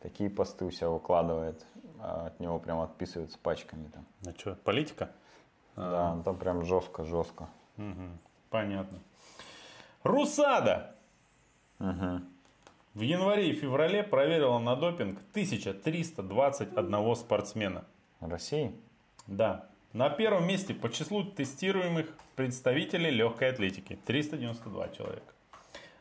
[0.00, 1.66] такие посты у себя выкладывает,
[1.98, 4.06] а от него прям отписываются пачками там.
[4.22, 5.10] Ну что, политика?
[5.76, 7.46] Да, там прям жестко, жестко.
[7.76, 8.18] Мгм,
[8.48, 8.98] понятно.
[10.02, 10.94] Русада
[11.78, 17.84] в январе и феврале проверила на допинг 1321 спортсмена.
[18.20, 18.74] России?
[19.26, 19.69] Да.
[19.92, 25.32] На первом месте по числу тестируемых представителей легкой атлетики 392 человека.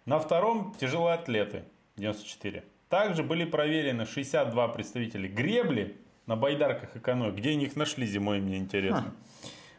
[0.05, 1.63] На втором тяжелоатлеты
[1.97, 2.63] 94.
[2.87, 7.31] Также были проверены 62 представителя гребли на байдарках и каноэ.
[7.31, 9.15] Где их нашли зимой, мне интересно.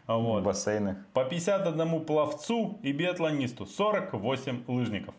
[0.07, 0.43] А В Вот.
[0.43, 0.97] бассейнах.
[1.13, 5.15] По 51 пловцу и биатлонисту, 48 лыжников.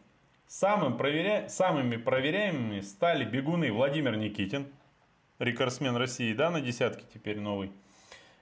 [0.47, 1.47] Самым проверя...
[1.47, 4.67] Самыми проверяемыми стали бегуны Владимир Никитин,
[5.39, 7.71] рекордсмен России, да, на десятке теперь новый.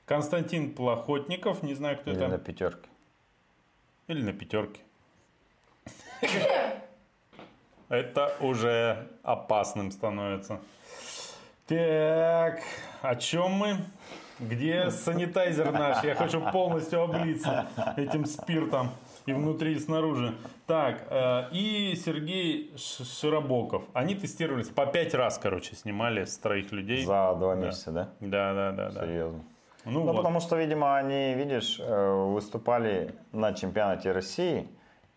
[0.10, 2.90] Константин Плохотников, не знаю, кто Или это, на пятерке.
[4.08, 4.82] или на пятерке.
[7.90, 10.62] Это уже опасным становится.
[11.68, 12.62] Так,
[13.04, 13.78] о чем мы?
[14.40, 16.04] Где санитайзер наш?
[16.04, 18.90] Я хочу полностью облиться этим спиртом.
[19.28, 20.34] И внутри, и снаружи.
[20.66, 23.84] Так, э, и Сергей Широбоков.
[23.94, 27.06] Они тестировались по пять раз, короче, снимали с троих людей.
[27.06, 28.10] За два месяца, да?
[28.22, 29.32] Да, да, да, да.
[29.86, 30.18] Ну, Ну, вот.
[30.18, 34.68] потому что, видимо, они, видишь, э, выступали на чемпионате России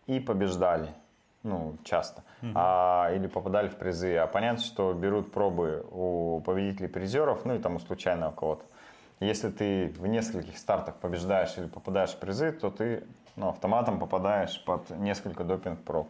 [0.07, 0.89] и побеждали.
[1.43, 2.23] Ну, часто.
[2.55, 4.15] А, или попадали в призы.
[4.17, 8.63] А понятно, что берут пробы у победителей призеров, ну и там у случайного кого-то.
[9.19, 13.03] Если ты в нескольких стартах побеждаешь или попадаешь в призы, то ты
[13.35, 16.09] ну, автоматом попадаешь под несколько допинг-проб.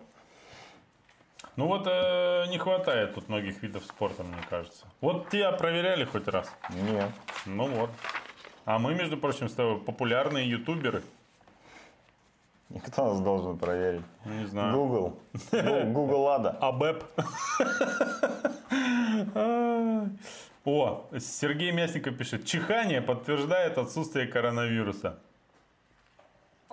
[1.56, 4.86] Ну вот э, не хватает тут многих видов спорта, мне кажется.
[5.01, 6.51] Вот тебя проверяли хоть раз.
[6.70, 7.10] Нет.
[7.45, 7.91] Ну вот.
[8.66, 11.03] А мы, между прочим, с тобой популярные ютуберы.
[12.70, 14.01] Никто нас должен проверить.
[14.26, 14.74] Ну, Не знаю.
[14.74, 15.20] Google.
[15.51, 16.49] Google Ада.
[16.61, 17.03] АБЭП.
[20.66, 22.45] О, Сергей Мясников пишет.
[22.45, 25.20] Чихание подтверждает отсутствие коронавируса.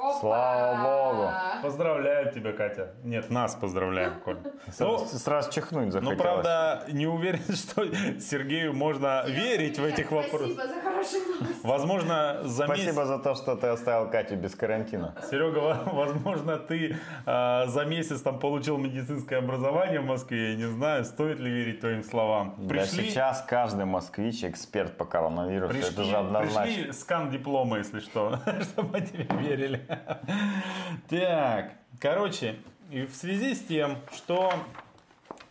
[0.00, 0.20] Опа!
[0.20, 0.82] Слава
[1.12, 1.30] богу.
[1.62, 2.94] Поздравляю тебя, Катя.
[3.04, 4.38] Нет, нас поздравляем, Коль.
[4.78, 6.18] Ну, Сразу, чихнуть ну, захотелось.
[6.20, 7.84] правда, не уверен, что
[8.20, 10.52] Сергею можно верить в этих вопросах.
[10.52, 11.64] Спасибо за хорошую новость.
[11.64, 12.82] Возможно, за месяц...
[12.82, 15.14] Спасибо за то, что ты оставил Катю без карантина.
[15.30, 16.96] Серега, во- возможно, ты
[17.26, 20.50] а, за месяц там получил медицинское образование в Москве.
[20.52, 22.54] Я не знаю, стоит ли верить твоим словам.
[22.58, 25.74] Да сейчас каждый москвич эксперт по коронавирусу.
[25.74, 26.62] Это Пришли, же однозначно.
[26.62, 29.86] пришли скан диплома, если что, чтобы тебе верили.
[31.08, 32.56] Так, короче,
[32.90, 34.52] и в связи с тем, что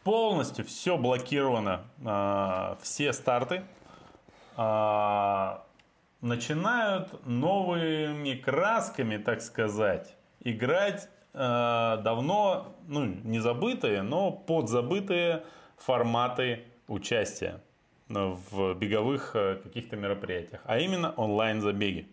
[0.04, 3.64] полностью все блокировано, а, все старты,
[4.56, 5.66] а,
[6.22, 15.44] начинают новыми красками, так сказать, играть а, давно, ну, не забытые, но подзабытые
[15.78, 17.62] форматы участия
[18.10, 22.10] в беговых э, каких-то мероприятиях, а именно онлайн-забеги.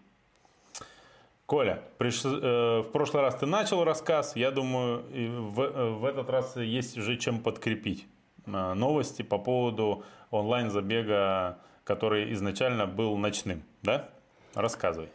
[1.47, 5.05] Коля, приш- э, в прошлый раз ты начал рассказ, я думаю,
[5.53, 8.07] в, э, в этот раз есть уже чем подкрепить
[8.47, 14.09] э, новости по поводу онлайн-забега, который изначально был ночным, да?
[14.55, 15.09] Рассказывай.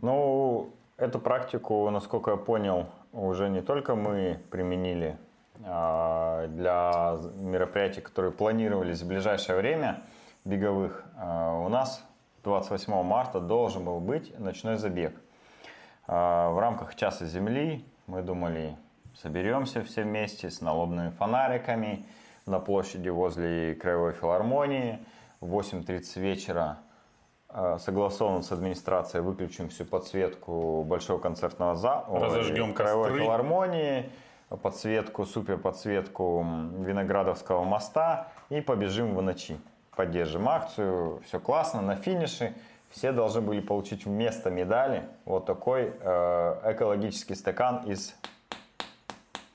[0.00, 5.16] Ну, эту практику, насколько я понял, уже не только мы применили
[5.64, 10.02] а, для мероприятий, которые планировались в ближайшее время,
[10.44, 11.04] беговых.
[11.16, 12.04] А, У нас
[12.44, 15.14] 28 марта должен был быть ночной забег.
[16.06, 18.76] А, В рамках часа земли мы думали,
[19.14, 22.04] соберемся все вместе с налобными фонариками
[22.46, 24.98] на площади возле Краевой филармонии.
[25.40, 26.78] В 8.30 вечера
[27.50, 33.24] э, согласованно с администрацией выключим всю подсветку большого концертного зала, Разожгем Краевой костры.
[33.24, 34.10] филармонии,
[34.62, 36.44] подсветку, супер подсветку
[36.78, 39.58] Виноградовского моста и побежим в ночи.
[39.96, 42.54] Поддержим акцию, все классно, на финише
[42.94, 48.14] все должны были получить вместо медали вот такой э, экологический стакан из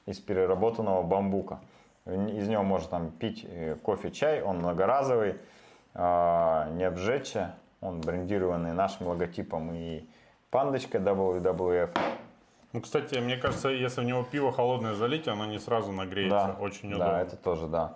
[0.05, 1.59] из переработанного бамбука.
[2.05, 5.35] Из него можно там пить э, кофе, чай, он многоразовый,
[5.93, 10.03] а, не обжечься, он брендированный нашим логотипом и
[10.49, 11.95] пандочкой WWF.
[12.73, 16.55] Ну, кстати, мне кажется, если в него пиво холодное залить, оно не сразу нагреется.
[16.59, 17.05] Очень удобно.
[17.05, 17.95] Да, это тоже, да.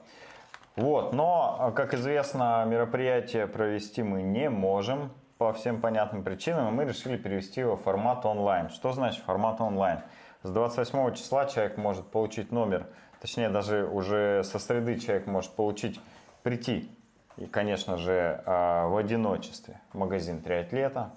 [0.75, 5.11] Вот, но, а, как известно, мероприятие провести мы не можем
[5.43, 8.69] по всем понятным причинам, и мы решили перевести его в формат онлайн.
[8.69, 9.99] Что значит формат онлайн?
[10.41, 12.87] С 28 числа человек может получить номер,
[13.19, 15.99] точнее, даже уже со среды человек может получить,
[16.43, 16.89] прийти,
[17.35, 21.11] и, конечно же, а, в одиночестве магазин «Триатлета»,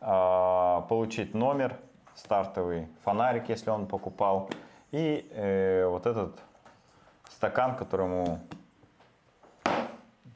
[0.00, 1.76] а, получить номер,
[2.14, 4.48] стартовый фонарик, если он покупал,
[4.90, 6.38] и э, вот этот
[7.28, 8.38] стакан, который ему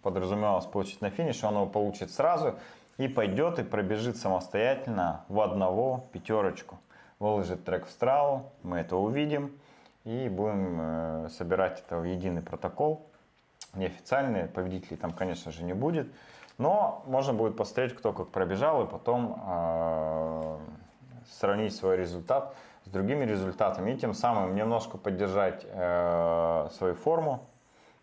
[0.02, 2.56] подразумевалось получить на финише, он его получит сразу
[3.00, 6.78] и пойдет и пробежит самостоятельно в одного пятерочку.
[7.18, 9.58] Выложит трек в страву, мы это увидим
[10.04, 13.06] и будем э, собирать это в единый протокол.
[13.72, 16.08] Неофициальный, победителей там, конечно же, не будет.
[16.58, 20.58] Но можно будет посмотреть, кто как пробежал, и потом э,
[21.38, 23.92] сравнить свой результат с другими результатами.
[23.92, 27.40] И тем самым немножко поддержать э, свою форму,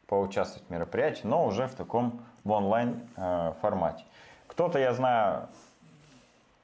[0.08, 4.04] поучаствовать в мероприятии, но уже в таком в онлайн э, формате.
[4.58, 5.50] Кто-то, я знаю,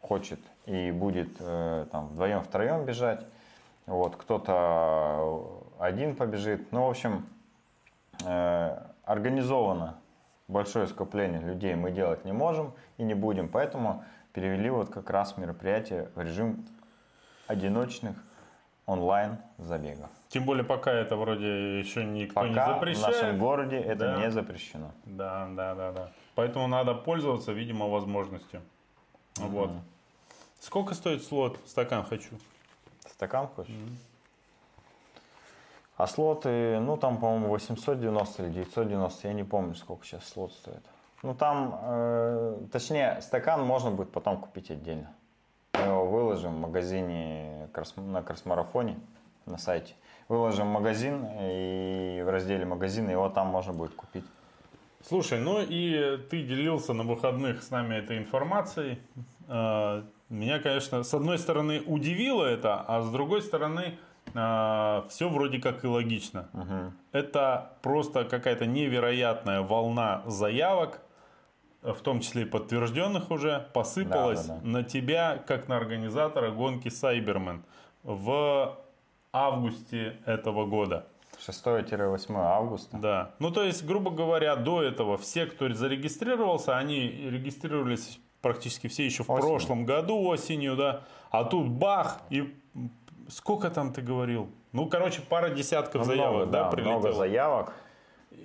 [0.01, 3.23] хочет и будет э, там вдвоем, втроем бежать.
[3.85, 6.71] Вот, кто-то один побежит.
[6.71, 7.27] Ну, в общем,
[8.25, 9.99] э, организованно
[10.47, 13.47] большое скопление людей мы делать не можем и не будем.
[13.47, 16.65] Поэтому перевели вот как раз мероприятие в режим
[17.45, 18.15] одиночных
[18.87, 20.09] онлайн забегов.
[20.29, 23.21] Тем более, пока это вроде еще никто не Пока в запрещает.
[23.21, 24.17] нашем городе это Да.
[24.17, 24.89] не запрещено.
[25.05, 26.09] Да, да, да, да.
[26.35, 28.61] Поэтому надо пользоваться, видимо, возможностью.
[29.37, 29.71] Вот.
[30.59, 31.59] Сколько стоит слот?
[31.65, 32.31] Стакан хочу.
[33.05, 33.73] Стакан хочешь?
[35.95, 40.83] А слоты, ну там, по-моему, 890 или 990, я не помню, сколько сейчас слот стоит.
[41.21, 45.13] Ну там, э, точнее, стакан можно будет потом купить отдельно.
[45.73, 48.99] Мы его выложим в магазине на Красмарафоне
[49.45, 49.93] на сайте.
[50.27, 54.25] Выложим магазин и в разделе магазина его там можно будет купить.
[55.03, 58.99] Слушай, ну и ты делился на выходных с нами этой информацией.
[59.47, 63.97] Э, Меня, конечно, с одной стороны удивило это, а с другой стороны
[64.33, 66.47] все вроде как и логично.
[67.11, 71.01] Это просто какая-то невероятная волна заявок,
[71.83, 74.67] в том числе и подтвержденных уже, посыпалась Да, да, да.
[74.67, 77.63] на тебя, как на организатора гонки Сайбермен
[78.03, 78.75] в
[79.33, 81.05] августе этого года.
[81.47, 82.97] 6-8 августа.
[82.97, 83.31] Да.
[83.39, 89.23] Ну, то есть, грубо говоря, до этого все, кто зарегистрировался, они регистрировались практически все еще
[89.23, 89.49] в Осенью.
[89.49, 91.03] прошлом году, осенью, да.
[91.31, 92.53] А тут бах, и
[93.29, 94.49] сколько там ты говорил?
[94.71, 96.93] Ну, короче, пара десятков Ну, заявок, много, да, да, прилетело.
[96.99, 97.73] много заявок.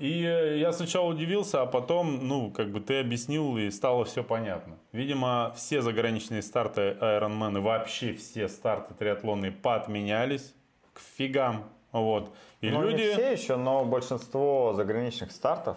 [0.00, 4.22] И э, я сначала удивился, а потом, ну, как бы ты объяснил, и стало все
[4.22, 4.76] понятно.
[4.92, 10.54] Видимо, все заграничные старты Ironman и вообще все старты триатлонные поотменялись
[10.92, 11.64] к фигам.
[11.92, 12.32] Вот.
[12.60, 13.02] И Ну, люди...
[13.02, 15.76] не все еще, но большинство заграничных стартов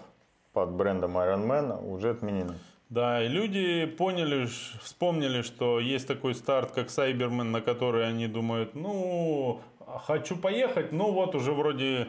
[0.54, 2.56] под брендом Ironman уже отменены.
[2.90, 4.48] Да, и люди поняли,
[4.82, 9.62] вспомнили, что есть такой старт, как Сайбермен, на который они думают, ну,
[10.06, 12.08] хочу поехать, ну вот уже вроде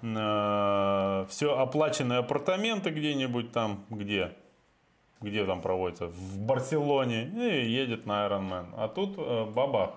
[0.00, 4.32] все оплаченные апартаменты где-нибудь там, где?
[5.20, 6.08] Где там проводится?
[6.08, 7.28] В Барселоне.
[7.28, 8.66] И едет на Ironman.
[8.76, 9.90] А тут э, бабах.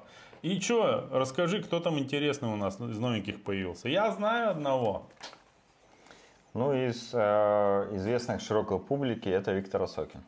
[0.46, 3.90] И что, расскажи, кто там интересный у нас из новеньких появился.
[3.90, 5.08] Я знаю одного.
[6.54, 7.18] Ну, из э,
[7.94, 10.22] известных широкой публике это Виктор Осокин.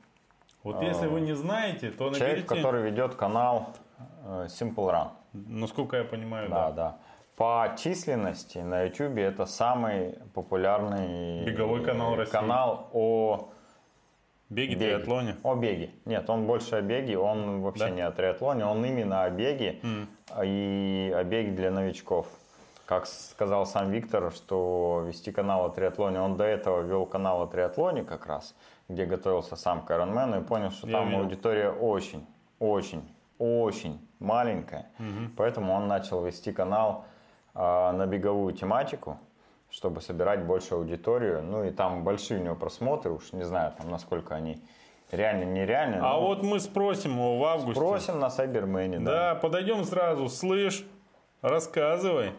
[0.64, 2.48] Вот если вы не знаете, то Человек, наберите...
[2.48, 3.76] который ведет канал
[4.26, 5.10] э, Simple Run.
[5.34, 6.72] Насколько я понимаю, Да, да.
[6.72, 6.98] да.
[7.36, 12.32] По численности на YouTube это самый популярный Беговой канал России.
[12.32, 13.50] канал о
[14.50, 14.96] Беги, беге.
[14.98, 15.36] триатлоне.
[15.44, 15.90] О беге.
[16.06, 17.90] Нет, он больше о беге, он вообще Да?
[17.90, 20.08] не о триатлоне, он именно о беге М.
[20.44, 22.28] и о беге для новичков.
[22.86, 27.48] Как сказал сам Виктор, что вести канал о триатлоне, он до этого вел канал о
[27.48, 28.56] триатлоне как раз,
[28.88, 31.20] где готовился сам к Ironman и понял, что Я там видел.
[31.24, 32.26] аудитория очень,
[32.60, 33.04] очень,
[33.40, 34.86] очень маленькая.
[35.36, 37.04] Поэтому он начал вести канал
[37.54, 39.18] а, на беговую тематику,
[39.78, 41.44] чтобы собирать больше аудиторию.
[41.44, 44.60] Ну и там большие у него просмотры, уж не знаю, там насколько они
[45.12, 46.00] реально нереальны.
[46.02, 47.80] А вот мы спросим его в августе.
[47.80, 49.12] просим на Сайбермене, да.
[49.12, 50.30] Да, подойдем сразу.
[50.30, 50.84] Слышь,
[51.44, 52.32] рассказывай.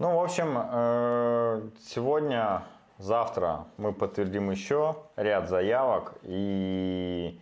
[0.00, 2.64] Ну, в общем, э, сегодня,
[2.98, 7.40] завтра мы подтвердим еще ряд заявок и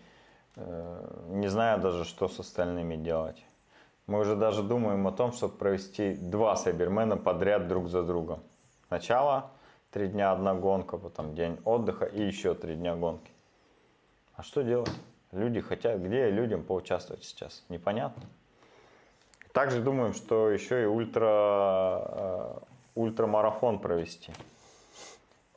[0.57, 3.43] э, не знаю даже, что с остальными делать.
[4.07, 8.43] Мы уже даже думаем о том, чтобы провести два Сайбермена подряд друг за другом.
[8.91, 9.53] Сначала
[9.93, 13.30] три дня одна гонка, потом день отдыха и еще три дня гонки.
[14.34, 14.91] А что делать?
[15.30, 17.62] Люди хотят, где людям поучаствовать сейчас?
[17.68, 18.24] Непонятно.
[19.53, 22.59] Также думаем, что еще и ультра, э,
[22.97, 24.32] ультрамарафон провести.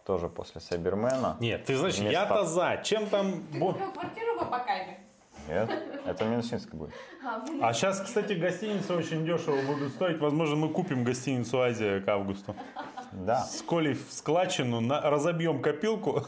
[0.06, 1.38] Тоже после Сайбермена.
[1.40, 2.82] Нет, ты знаешь, Вместо- я-то за.
[2.84, 3.42] Чем там...
[3.52, 5.00] Ты купил квартиру в Абакане?
[5.48, 5.72] Нет,
[6.06, 6.94] это в Минусинске будет.
[7.26, 7.44] А.
[7.62, 10.20] А сейчас, кстати, гостиницы очень дешево будут стоить.
[10.20, 12.56] Возможно, мы купим гостиницу Азия к августу.
[13.14, 13.42] Да.
[13.44, 16.24] С Колей в складчину, на- разобьем копилку.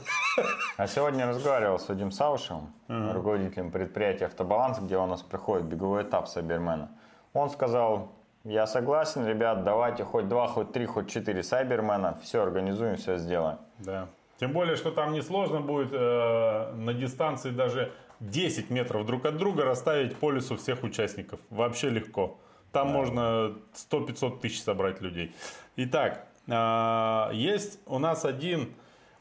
[0.78, 6.28] А сегодня разговаривал с Вадим Саушевым, руководителем предприятия «Автобаланс», где у нас проходит беговой этап
[6.28, 6.92] Сайбермена.
[7.34, 8.12] Он сказал,
[8.44, 13.58] я согласен, ребят, давайте хоть два, хоть три, хоть четыре Сайбермена, все организуем, все сделаем.
[13.80, 14.08] Да.
[14.40, 19.64] Тем более, что там несложно будет э, на дистанции даже 10 метров друг от друга
[19.64, 21.40] расставить по лесу всех участников.
[21.50, 22.38] Вообще легко.
[22.72, 25.34] Там можно 100-500 тысяч собрать людей.
[25.78, 28.74] Итак, есть у нас один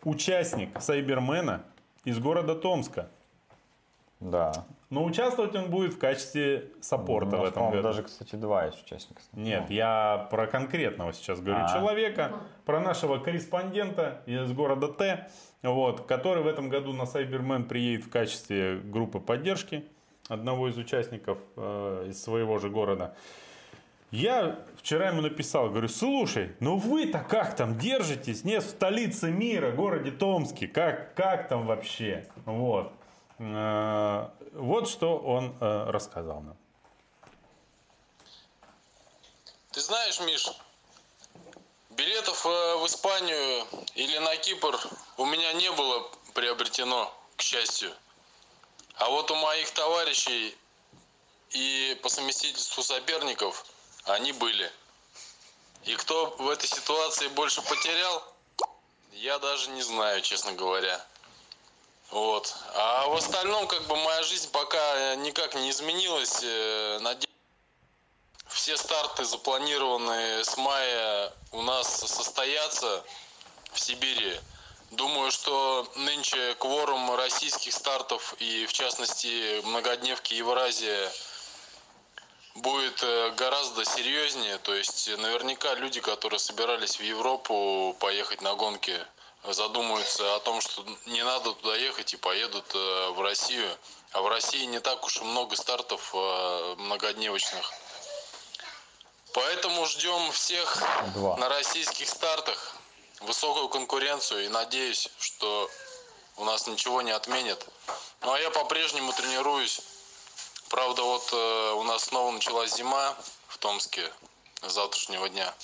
[0.03, 1.62] участник Сайбермена
[2.05, 3.09] из города Томска.
[4.20, 4.53] Да.
[4.91, 7.83] Но участвовать он будет в качестве саппорта У в этом году.
[7.83, 9.20] даже, кстати, два есть участника.
[9.33, 11.68] Нет, я про конкретного сейчас говорю А.
[11.68, 12.33] человека,
[12.64, 15.29] про нашего корреспондента из города Т,
[15.62, 19.85] вот, который в этом году на Сайбермен приедет в качестве группы поддержки
[20.29, 23.14] одного из участников э, из своего же города.
[24.14, 28.44] Я вчера ему написал, говорю, слушай, ну вы-то как там держитесь?
[28.44, 32.24] Нет, в столице мира, городе Томске, как, как там вообще?
[32.44, 32.92] Вот.
[33.40, 36.56] Э, Вот что он э, рассказал нам.
[39.72, 40.48] Ты знаешь, Миш,
[41.90, 44.78] билетов э, в Испанию или на Кипр
[45.16, 47.90] у меня не было приобретено, к счастью.
[48.94, 50.56] А вот у моих товарищей
[51.50, 53.74] и по совместительству соперников
[54.05, 54.70] они были.
[55.84, 58.22] И кто в этой ситуации больше потерял,
[59.12, 61.05] я даже не знаю, честно говоря.
[62.11, 62.55] Вот.
[62.74, 66.40] А в остальном, как бы, моя жизнь пока никак не изменилась.
[66.42, 67.28] Э, Надеюсь,
[68.48, 73.05] все старты, запланированные с мая, у нас состоятся
[73.72, 74.38] в Сибири.
[74.90, 81.11] Думаю, что нынче кворум российских стартов и, в частности, многодневки Евразия
[82.55, 84.59] будет э, гораздо серьезнее.
[84.59, 88.98] То есть наверняка люди, которые собирались в Европу поехать на гонки,
[89.42, 93.68] задумаются о том, что не надо туда ехать и поедут э, в Россию.
[94.12, 97.72] А в России не так уж и много стартов э, многодневочных.
[99.32, 100.82] Поэтому ждем всех
[101.14, 101.36] Два.
[101.36, 102.76] на российских стартах.
[103.20, 105.70] Высокую конкуренцию и надеюсь, что
[106.36, 107.66] у нас ничего не отменят.
[108.20, 109.80] Ну а я по-прежнему тренируюсь.
[110.75, 113.14] Правда, вот э, у нас снова началась зима
[113.47, 114.01] в Томске
[114.61, 115.55] с завтрашнего дня.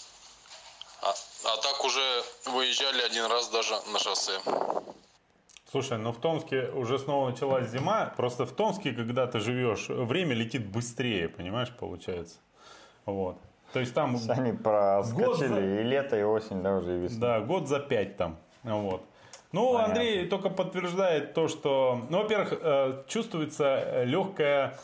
[1.03, 4.39] А, а так уже выезжали один раз даже на шоссе.
[5.69, 8.15] Слушай, ну в Томске уже снова началась зима.
[8.17, 12.37] Просто в Томске, когда ты живешь, время летит быстрее, понимаешь, получается.
[13.05, 13.37] Вот.
[13.73, 17.19] То есть там Они Год проскочили за- и лето, и осень, да, уже и весна.
[17.21, 18.39] Да, год за пять там.
[18.63, 19.03] Вот.
[19.51, 19.93] Ну, Понятно.
[19.93, 24.79] Андрей только подтверждает то, что, ну, во-первых, э, чувствуется легкая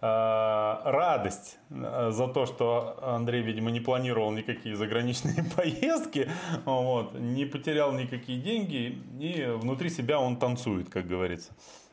[0.00, 6.30] радость э, за то, что Андрей, видимо, не планировал никакие заграничные поездки,
[6.64, 11.52] вот, не потерял никакие деньги, и внутри себя он танцует, как говорится.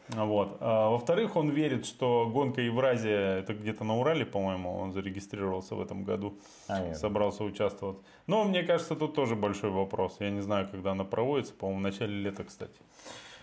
[0.09, 0.57] Вот.
[0.59, 5.81] А, во-вторых, он верит, что гонка Евразия, это где-то на Урале, по-моему, он зарегистрировался в
[5.81, 6.37] этом году
[6.67, 6.97] А, нет.
[6.97, 7.97] собрался участвовать.
[8.27, 10.17] Но мне кажется, тут тоже большой вопрос.
[10.19, 11.53] Я не знаю, когда она проводится.
[11.53, 12.79] По-моему, в начале лета, кстати.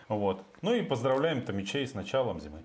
[0.09, 0.45] Вот.
[0.63, 2.63] Ну и поздравляем Томичей с началом зимы.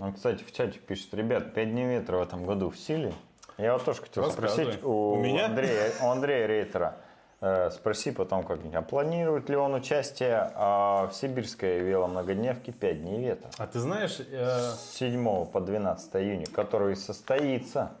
[0.00, 3.12] Ну, кстати, в чате пишут, ребят, 5 дней ветра в этом году в силе.
[3.58, 5.44] Я вот тоже хотел спросить у, У меня?
[5.44, 6.96] Андрея, у Андрея Рейтера.
[7.42, 13.20] Э, спроси потом как-нибудь, а планирует ли он участие а, в сибирской веломногодневке 5 дней
[13.20, 13.50] ветра?
[13.58, 17.92] А ты знаешь, э, С 7 по 12 июня, который состоится.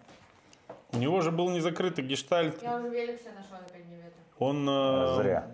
[0.92, 2.62] у него же был незакрытый гештальт.
[2.62, 4.20] Я уже велик себе нашла на 5 дней ветра.
[4.38, 5.46] Он э, Зря.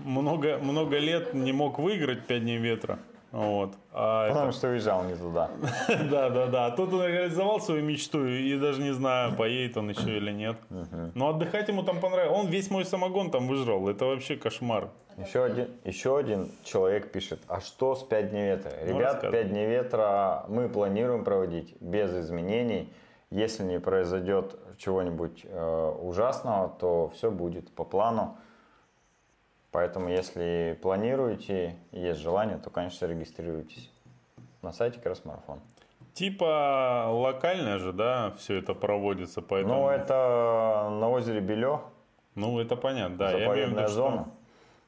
[0.00, 2.98] много, много лет не мог выиграть 5 дней ветра.
[3.36, 3.74] Вот.
[3.92, 5.50] А Потому что уезжал не туда.
[6.10, 6.66] Да, да, да.
[6.66, 10.56] А тут он реализовал свою мечту и даже не знаю, поедет он еще или нет.
[11.14, 12.38] Но отдыхать ему там понравилось.
[12.38, 13.88] Он весь мой самогон там выжрал.
[13.90, 14.88] Это вообще кошмар.
[15.18, 18.72] Еще один, еще один человек пишет, а что с 5 дней ветра?
[18.80, 19.42] Ну, Ребят, рассказывай.
[19.42, 22.90] 5 дней ветра мы планируем проводить без изменений.
[23.30, 28.36] Если не произойдет чего-нибудь э, ужасного, то все будет по плану.
[29.76, 33.92] Поэтому, если планируете есть желание, то, конечно, регистрируйтесь
[34.62, 35.60] на сайте Красмарафон.
[36.14, 39.74] Типа локально же, да, все это проводится, поэтому...
[39.74, 41.82] Ну, это на озере Белё,
[42.36, 43.32] Ну, это понятно, да.
[43.32, 44.28] Я имею в виду, заповедная что- зона.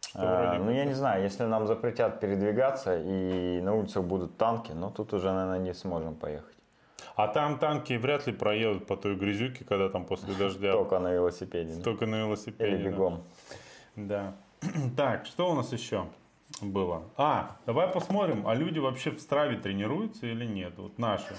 [0.01, 4.72] что А, ну, я не знаю, если нам запретят передвигаться и на улицах будут танки,
[4.72, 6.57] ну, тут уже, наверное, не сможем поехать.
[7.14, 10.72] А там танки вряд ли проедут по той грязюке, когда там после дождя.
[10.72, 11.82] Только на велосипеде.
[11.82, 12.74] Только на велосипеде.
[12.74, 13.22] Или бегом.
[13.97, 14.32] Да.
[14.96, 16.06] Так, что у нас еще
[16.61, 17.02] было?
[17.16, 20.74] А, давай посмотрим, а люди вообще в страве тренируются или нет?
[20.76, 21.34] Вот наши.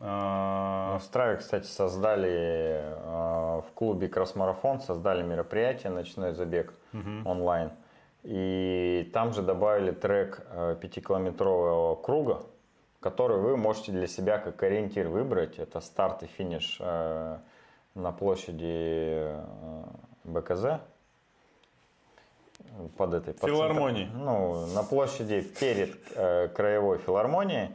[0.00, 6.74] А, В Страве, кстати, создали э, в клубе Кросмарафон, создали мероприятие «Ночной забег»
[7.24, 7.70] онлайн.
[8.22, 12.42] И там же добавили трек э, пятикилометрового круга,
[13.00, 15.58] который вы можете для себя как ориентир выбрать.
[15.58, 17.38] Это старт и финиш э,
[17.94, 19.44] на площади э,
[20.24, 20.80] БКЗ.
[22.96, 24.04] Под этой под Филармонии.
[24.06, 27.70] центр- ну, на площади перед э, краевой филармонией,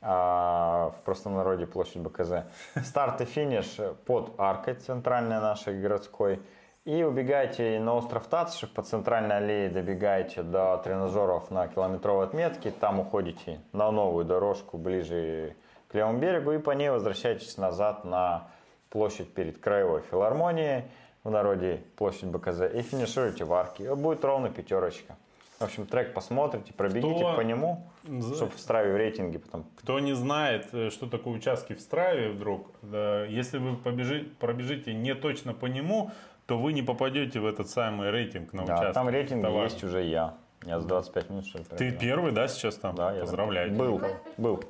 [0.00, 2.44] а в простонародье площадь БКЗ.
[2.84, 6.40] Старт и финиш под аркой центральной нашей городской.
[6.84, 12.98] И убегаете на остров Татышев по центральной аллее, добегаете до тренажеров на километровой отметке, там
[12.98, 15.54] уходите на новую дорожку ближе
[15.86, 18.48] к левому берегу и по ней возвращаетесь назад на
[18.90, 20.84] площадь перед краевой филармонией,
[21.24, 23.94] в народе площадь БКЗ, и финишируете в арке.
[23.94, 25.16] Будет ровно пятерочка.
[25.58, 29.64] В общем, трек посмотрите, пробегите Кто- по нему, За- чтобы в страве в рейтинге потом
[29.76, 34.92] Кто не знает, э, что такое участки в страве вдруг, да, если вы побежи- пробежите
[34.92, 36.10] не точно по нему,
[36.46, 38.94] то вы не попадете в этот самый рейтинг на Да, участок.
[38.94, 39.72] там рейтинг Это важно.
[39.72, 40.34] есть уже я.
[40.66, 42.96] Я за 25 минут что ли Ты первый, да, сейчас там?
[42.96, 43.72] Да, я Поздравляю.
[43.72, 44.00] был,
[44.36, 44.64] был.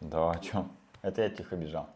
[0.00, 0.72] Да, о чем?
[1.02, 1.88] Это я тихо бежал.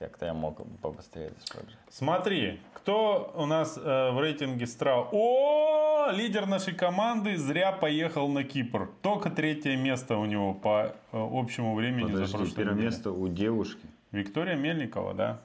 [0.00, 1.78] Как-то я мог побыстрее пробежать.
[1.90, 5.06] Смотри, кто у нас э, в рейтинге Страу?
[5.12, 8.88] О, лидер нашей команды зря поехал на Кипр.
[9.02, 13.12] Только третье место у него по э, общему времени за прошлую неделю.
[13.12, 13.86] у девушки.
[14.10, 15.40] Виктория Мельникова, да.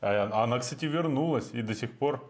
[0.00, 2.28] А она, кстати, вернулась и до сих пор...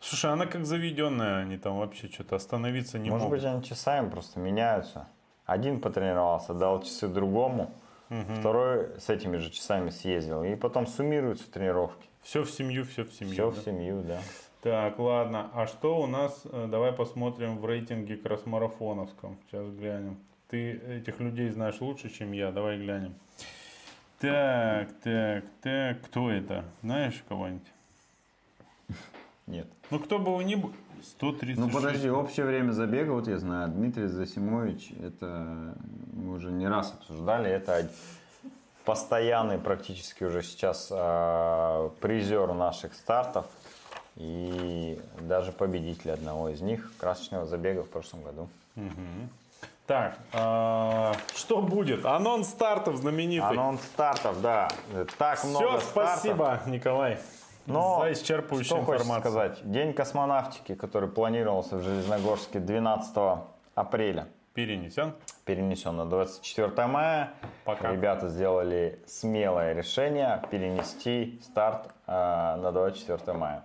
[0.00, 3.40] Слушай, она как заведенная, они там вообще что-то остановиться не Может могут.
[3.42, 5.06] быть, они часами просто меняются.
[5.44, 7.70] Один потренировался, дал часы другому,
[8.38, 10.42] второй с этими же часами съездил.
[10.44, 12.06] И потом суммируются тренировки.
[12.22, 13.32] Все в семью, все в семью.
[13.32, 13.60] Все да?
[13.60, 14.20] в семью, да.
[14.62, 15.50] Так, ладно.
[15.52, 16.40] А что у нас?
[16.44, 19.36] э, Давай посмотрим в рейтинге кросс-марафоновском.
[19.46, 20.16] Сейчас глянем.
[20.48, 22.50] Ты этих людей знаешь лучше, чем я.
[22.50, 23.14] Давай глянем.
[24.20, 26.00] Так, так, так.
[26.02, 26.64] Кто это?
[26.82, 27.66] Знаешь кого-нибудь?
[29.46, 29.66] Нет.
[29.90, 30.72] Ну, кто бы он ни был.
[31.04, 31.58] 136.
[31.58, 35.74] Ну подожди, общее время забега, вот я знаю, Дмитрий Засимович, это
[36.12, 37.50] мы уже не раз обсуждали.
[37.50, 37.88] Это
[38.84, 43.46] постоянный практически уже сейчас э, призер наших стартов
[44.16, 48.48] и даже победитель одного из них красочного забега в прошлом году.
[49.86, 52.06] Так, а, что будет?
[52.06, 53.50] Анонс стартов знаменитый.
[53.50, 54.70] Анонс стартов, да.
[55.18, 55.90] Так Все, много стартов.
[55.90, 57.18] спасибо, Николай,
[57.66, 59.20] Но за исчерпывающую что хочется информацию.
[59.32, 59.70] сказать.
[59.70, 63.16] День космонавтики, который планировался в Железногорске 12
[63.74, 65.14] апреля, Перенесен.
[65.44, 67.32] перенесен на 24 мая.
[67.64, 67.90] Пока.
[67.90, 73.64] Ребята сделали смелое решение перенести старт э, на 24 мая.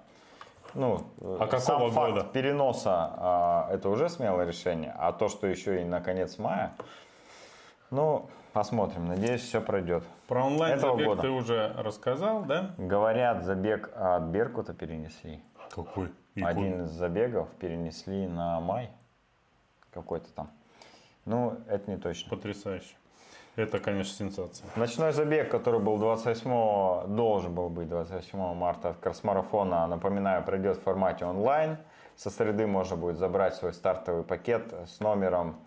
[0.73, 2.23] Ну, А э, какого сам факт года?
[2.23, 6.73] переноса э, это уже смелое решение, а то, что еще и на конец мая,
[7.91, 9.05] ну, посмотрим.
[9.07, 10.03] Надеюсь, все пройдет.
[10.27, 11.21] Про онлайн Этого забег года.
[11.21, 12.73] ты уже рассказал, да?
[12.77, 15.41] Говорят, забег от Беркута перенесли.
[15.73, 16.11] Какой?
[16.35, 18.89] Один из забегов перенесли на май
[19.91, 20.49] какой-то там.
[21.25, 22.29] Ну, это не точно.
[22.29, 22.95] Потрясающе.
[23.55, 24.67] Это, конечно, сенсация.
[24.77, 30.83] Ночной забег, который был 28, должен был быть 28 марта от кросс-марафона, напоминаю, пройдет в
[30.83, 31.77] формате онлайн.
[32.15, 35.59] Со среды можно будет забрать свой стартовый пакет с номером,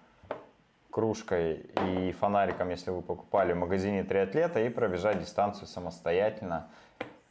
[0.92, 6.68] кружкой и фонариком, если вы покупали в магазине триатлета, и пробежать дистанцию самостоятельно,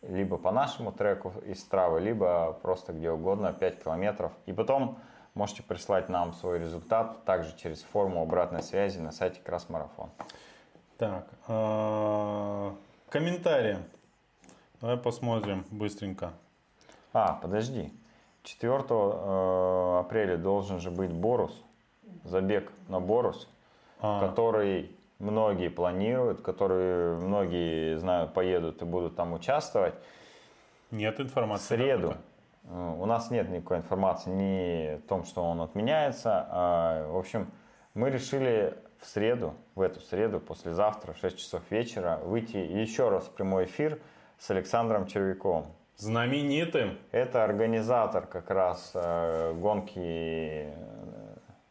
[0.02, 4.34] либо по нашему треку из травы, либо просто где угодно, 5 километров.
[4.48, 4.98] И потом
[5.36, 10.10] можете прислать нам свой результат также через форму обратной связи на сайте Красмарафон.
[10.98, 12.76] Так, а,
[13.10, 13.78] комментарии.
[14.82, 16.34] Давай посмотрим быстренько.
[17.14, 17.94] А, подожди.
[18.44, 21.64] 4 э, апреля должен же быть Борус,
[22.24, 23.48] забег на Борус,
[24.02, 29.94] А, который многие планируют, который многие знают, поедут и будут там участвовать.
[30.92, 31.76] нет В информации.
[31.76, 32.16] да, среду
[32.70, 36.46] у нас нет никакой информации ни о том, что он отменяется.
[36.50, 37.52] а, В общем,
[37.94, 43.26] мы решили в среду, в эту среду, послезавтра, в 6 часов вечера, выйти еще раз
[43.26, 44.00] в прямой эфир
[44.38, 45.66] с Александром Червяковым.
[45.98, 46.98] Знаменитым.
[47.12, 50.68] Это организатор как раз э, гонки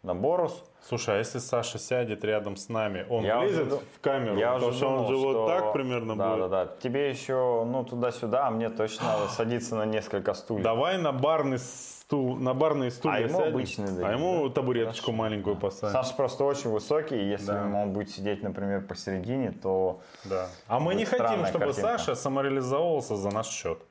[0.02, 0.64] на Борус.
[0.88, 4.36] Слушай, а если Саша сядет рядом с нами, он Я влезет уже в камеру?
[4.38, 6.50] Я потому что он думал, же вот что- так примерно да, будет.
[6.50, 6.72] Да, да.
[6.82, 10.64] Тебе еще, ну, туда-сюда, а мне точно надо садиться на несколько стульев.
[10.64, 14.54] Давай на барный стул, на барные стулья А ему сядем, обычный дадим, а ему да?
[14.54, 15.92] табуреточку маленькую поставим.
[15.92, 17.64] Саша просто очень высокий, и если Да.
[17.74, 20.48] он будет сидеть, например, посередине, то Да.
[20.66, 21.72] А мы не хотим, чтобы картинка.
[21.98, 23.78] Саша самореализовывался за наш счет.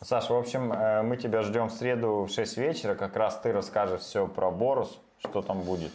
[0.00, 2.94] Саша, в общем, э, мы тебя ждем в среду в 6 вечера.
[2.94, 5.90] Как раз ты расскажешь все про Борус, что там будет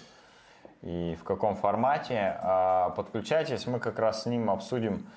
[0.82, 2.38] и в каком формате.
[2.42, 5.08] А Подключайтесь, мы как раз с ним обсудим,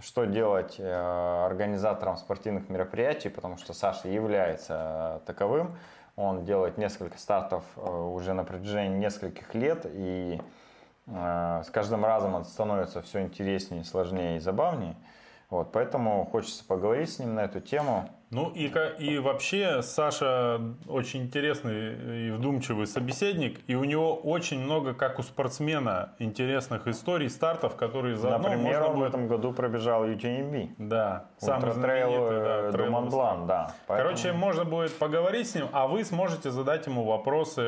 [0.00, 5.78] что делать э, организатором спортивных мероприятий, потому что Саша является таковым.
[6.16, 10.40] Он делает несколько стартов э, уже на протяжении нескольких лет, и
[11.04, 14.94] с каждым разом это становится все интереснее, сложнее и забавнее.
[15.52, 18.08] Вот, поэтому хочется поговорить с ним на эту тему.
[18.30, 20.58] Ну и, и вообще Саша
[20.88, 27.28] очень интересный и вдумчивый собеседник, и у него очень много, как у спортсмена, интересных историй,
[27.28, 29.08] стартов, которые заодно Например, можно он в будет...
[29.10, 30.76] этом году пробежал UTMB.
[30.78, 33.74] Да, Ультратрейл, знаменитый, да, э, трейл du Mont Blanc, да.
[33.86, 37.60] Поэтому- Короче, можно будет поговорить с ним, а вы сможете задать ему вопросы,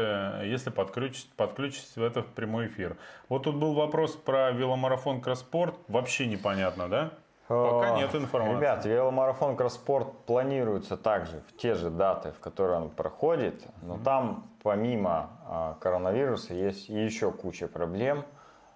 [0.44, 2.97] если подключить, подключитесь в этот прямой эфир.
[3.28, 5.74] Вот тут был вопрос про веломарафон Кросспорт.
[5.89, 7.11] Вообще непонятно, да?
[7.48, 8.56] Пока нет информации.
[8.56, 14.46] Ребят, веломарафон Кросспорт планируется также в те же даты, в которые он проходит, но там
[14.62, 18.24] помимо а, коронавируса есть еще куча проблем,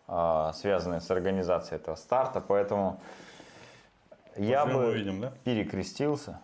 [0.07, 3.01] а, связанных с организацией этого старта, поэтому
[4.37, 5.33] я бы увидим, да?
[5.45, 6.39] перекрестился,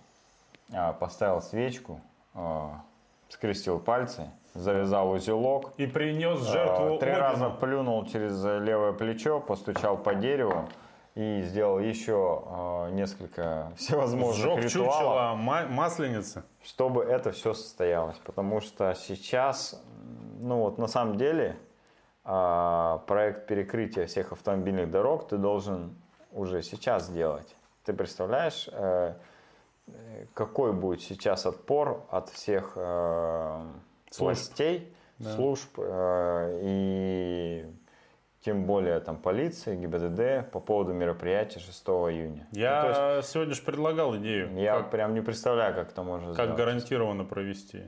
[0.73, 2.01] а, поставил свечку,
[3.29, 7.23] скрестил пальцы, завязал узелок, И принес жертву три Одину.
[7.23, 10.69] раза плюнул через левое плечо, постучал по дереву
[11.15, 16.43] и сделал еще а, несколько всевозможных Сжег ритуалов, чучело ма- масленицы.
[16.65, 18.17] чтобы это все состоялось.
[18.25, 19.81] Потому что сейчас,
[20.41, 21.57] ну вот на самом деле,
[22.25, 25.95] а, проект перекрытия всех автомобильных дорог ты должен
[26.33, 27.55] уже сейчас сделать.
[27.85, 29.15] Ты представляешь, э,
[29.87, 33.63] э, какой будет сейчас отпор от всех э,
[34.11, 34.21] Служб.
[34.41, 35.37] властей, Да.
[35.37, 37.67] служб э, и
[38.45, 42.47] тем более там полиции, ГИБДД по поводу мероприятия 6 июня.
[42.53, 46.03] Ну, Я то сегодня же предлагал идею, есть я как, прям не представляю, как это
[46.03, 46.57] можно как сделать.
[46.57, 47.85] гарантированно провести.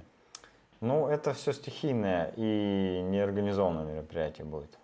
[0.81, 4.78] Ну, это все стихийное и неорганизованное мероприятие будет.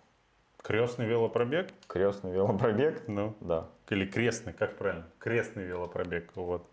[0.61, 1.69] Крестный велопробег?
[1.87, 3.01] Крестный велопробег?
[3.07, 3.65] Ну, Да.
[3.89, 5.05] или крестный, как правильно?
[5.17, 6.63] Крестный велопробег, вот.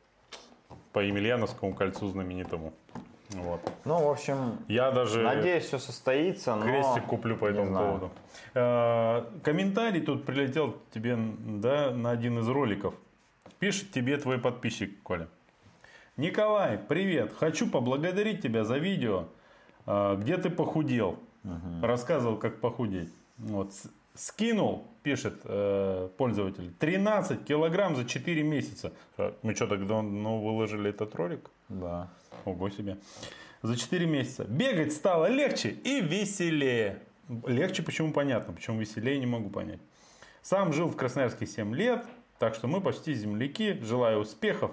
[0.93, 2.73] По Емельяновскому кольцу знаменитому.
[3.31, 3.61] Вот.
[3.85, 6.65] Ну, в общем, Я даже надеюсь, все состоится, но...
[6.65, 8.11] крестик куплю по этому поводу.
[8.55, 12.95] Э, Комментарий тут прилетел тебе да, на один из роликов.
[13.59, 15.29] Пишет тебе твой подписчик, Коля.
[16.17, 17.33] Николай, привет.
[17.39, 19.27] Хочу поблагодарить тебя за видео,
[19.87, 21.19] э, где ты похудел.
[21.83, 23.13] Рассказывал, как похудеть.
[23.39, 23.73] Вот.
[24.15, 28.93] Скинул, пишет э, пользователь, 13 килограмм за 4 месяца.
[29.17, 31.51] Э, Мы что, тогда ну, выложили этот ролик?
[31.69, 32.11] Да.
[32.45, 32.99] Ого себе.
[33.63, 34.45] За 4 месяца.
[34.45, 37.03] Бегать стало легче и веселее.
[37.47, 39.81] Легче почему понятно, почему веселее не могу понять.
[40.43, 42.05] Сам жил в Красноярске 7 лет,
[42.39, 43.79] так что мы почти земляки.
[43.83, 44.73] Желаю успехов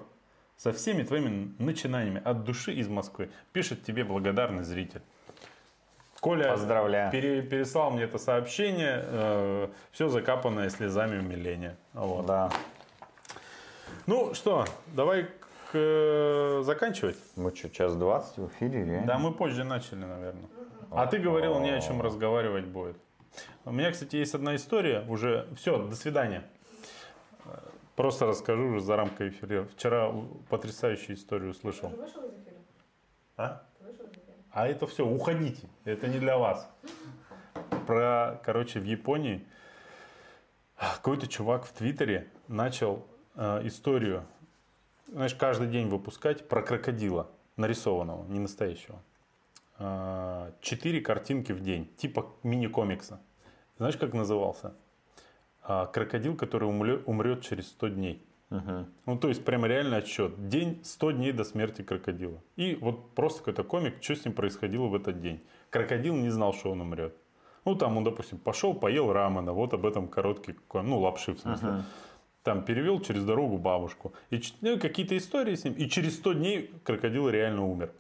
[0.55, 3.30] со всеми твоими начинаниями от души из Москвы.
[3.53, 5.01] Пишет тебе благодарный зритель.
[6.19, 7.11] Коля Поздравляю.
[7.11, 9.69] пере- переслал мне это сообщение.
[9.91, 11.77] все закапанное слезами умиления.
[11.94, 12.26] Вот.
[12.26, 12.49] Да.
[14.07, 15.30] Ну что, давай к-
[15.73, 17.18] э, заканчивать.
[17.35, 19.07] Мы что, час двадцать в эфире, реально?
[19.07, 20.49] Да, мы позже начали, наверное.
[20.91, 22.95] А ты говорил, не о чем разговаривать будет.
[23.65, 25.03] У меня, кстати, есть одна история.
[25.07, 26.44] Уже все, до свидания.
[27.95, 29.65] Просто расскажу уже за рамкой эфира.
[29.76, 30.11] Вчера
[30.49, 31.89] потрясающую историю услышал.
[31.89, 32.57] Ты вышел из эфира?
[33.38, 33.64] А?
[33.80, 34.38] Ты вышел из эфира?
[34.57, 35.69] А это все, уходите.
[35.85, 36.67] Это не для вас.
[37.85, 39.45] Про, короче, в Японии
[40.75, 43.05] какой-то чувак в Твиттере начал
[43.35, 44.25] э, историю,
[45.09, 48.99] знаешь, каждый день выпускать про крокодила, нарисованного, не настоящего.
[49.77, 53.21] Э, Четыре картинки в день, типа мини-комикса.
[53.77, 54.73] Знаешь, как назывался?
[55.61, 58.27] А, Крокодил, который умле- умрет через 100 дней.
[58.49, 58.86] Мгм.
[59.06, 60.48] Ну, то есть, прямо реально отсчет.
[60.49, 62.41] День, 100 дней до смерти крокодила.
[62.56, 65.41] И вот просто какой-то комик, что с ним происходило в этот день.
[65.69, 67.14] Крокодил не знал, что он умрет.
[67.65, 71.40] Ну, там он, допустим, пошел, поел рамена, вот об этом короткий, ко- ну, лапши в
[71.40, 71.69] смысле.
[71.69, 71.84] Мгм.
[72.44, 74.14] Там перевел через дорогу бабушку.
[74.30, 75.74] И ну, какие-то истории с ним.
[75.74, 77.91] И через 100 дней крокодил реально умер.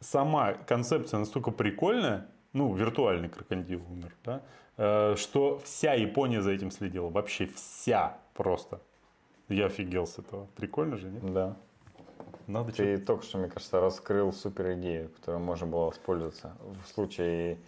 [0.00, 4.40] Сама концепция настолько прикольная, ну, виртуальный крокодил умер, да,
[4.78, 7.10] э, что вся Япония за этим следила.
[7.10, 8.80] Вообще вся просто.
[9.48, 10.46] Я офигел с этого.
[10.56, 11.32] Прикольно же, нет?
[11.32, 11.56] Да.
[12.46, 17.58] Надо Ты только что, мне кажется, раскрыл супер идею, которой можно было воспользоваться в случае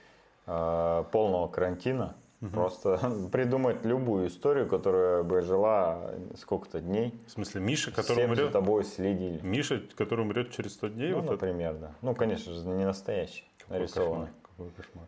[0.46, 2.16] э, полного карантина.
[2.52, 2.98] Просто
[3.32, 7.14] придумать любую историю, которая бы жила сколько-то дней.
[7.26, 8.52] В смысле, Миша, который Всем за умрет...
[8.52, 9.38] тобой следили.
[9.42, 11.92] Миша, который умрет через 100 дней, Ну, вот это например, да.
[12.00, 14.26] Ну, конечно же, не настоящий, какой нарисованный.
[14.28, 15.06] кошмар, какой кошмар.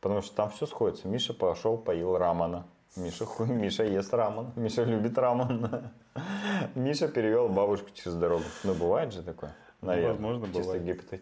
[0.00, 1.06] Потому что там все сходится.
[1.06, 2.66] Миша пошел, поел рамана.
[2.96, 4.52] Миша, ху- Миша ест рамен.
[4.56, 5.90] Миша любит рамен.
[6.74, 8.44] Миша перевел бабушку через дорогу.
[8.64, 9.54] Ну, бывает же такое?
[9.82, 10.12] Наверное.
[10.12, 10.82] возможно, Чисто бывает.
[10.84, 11.14] гипотетически.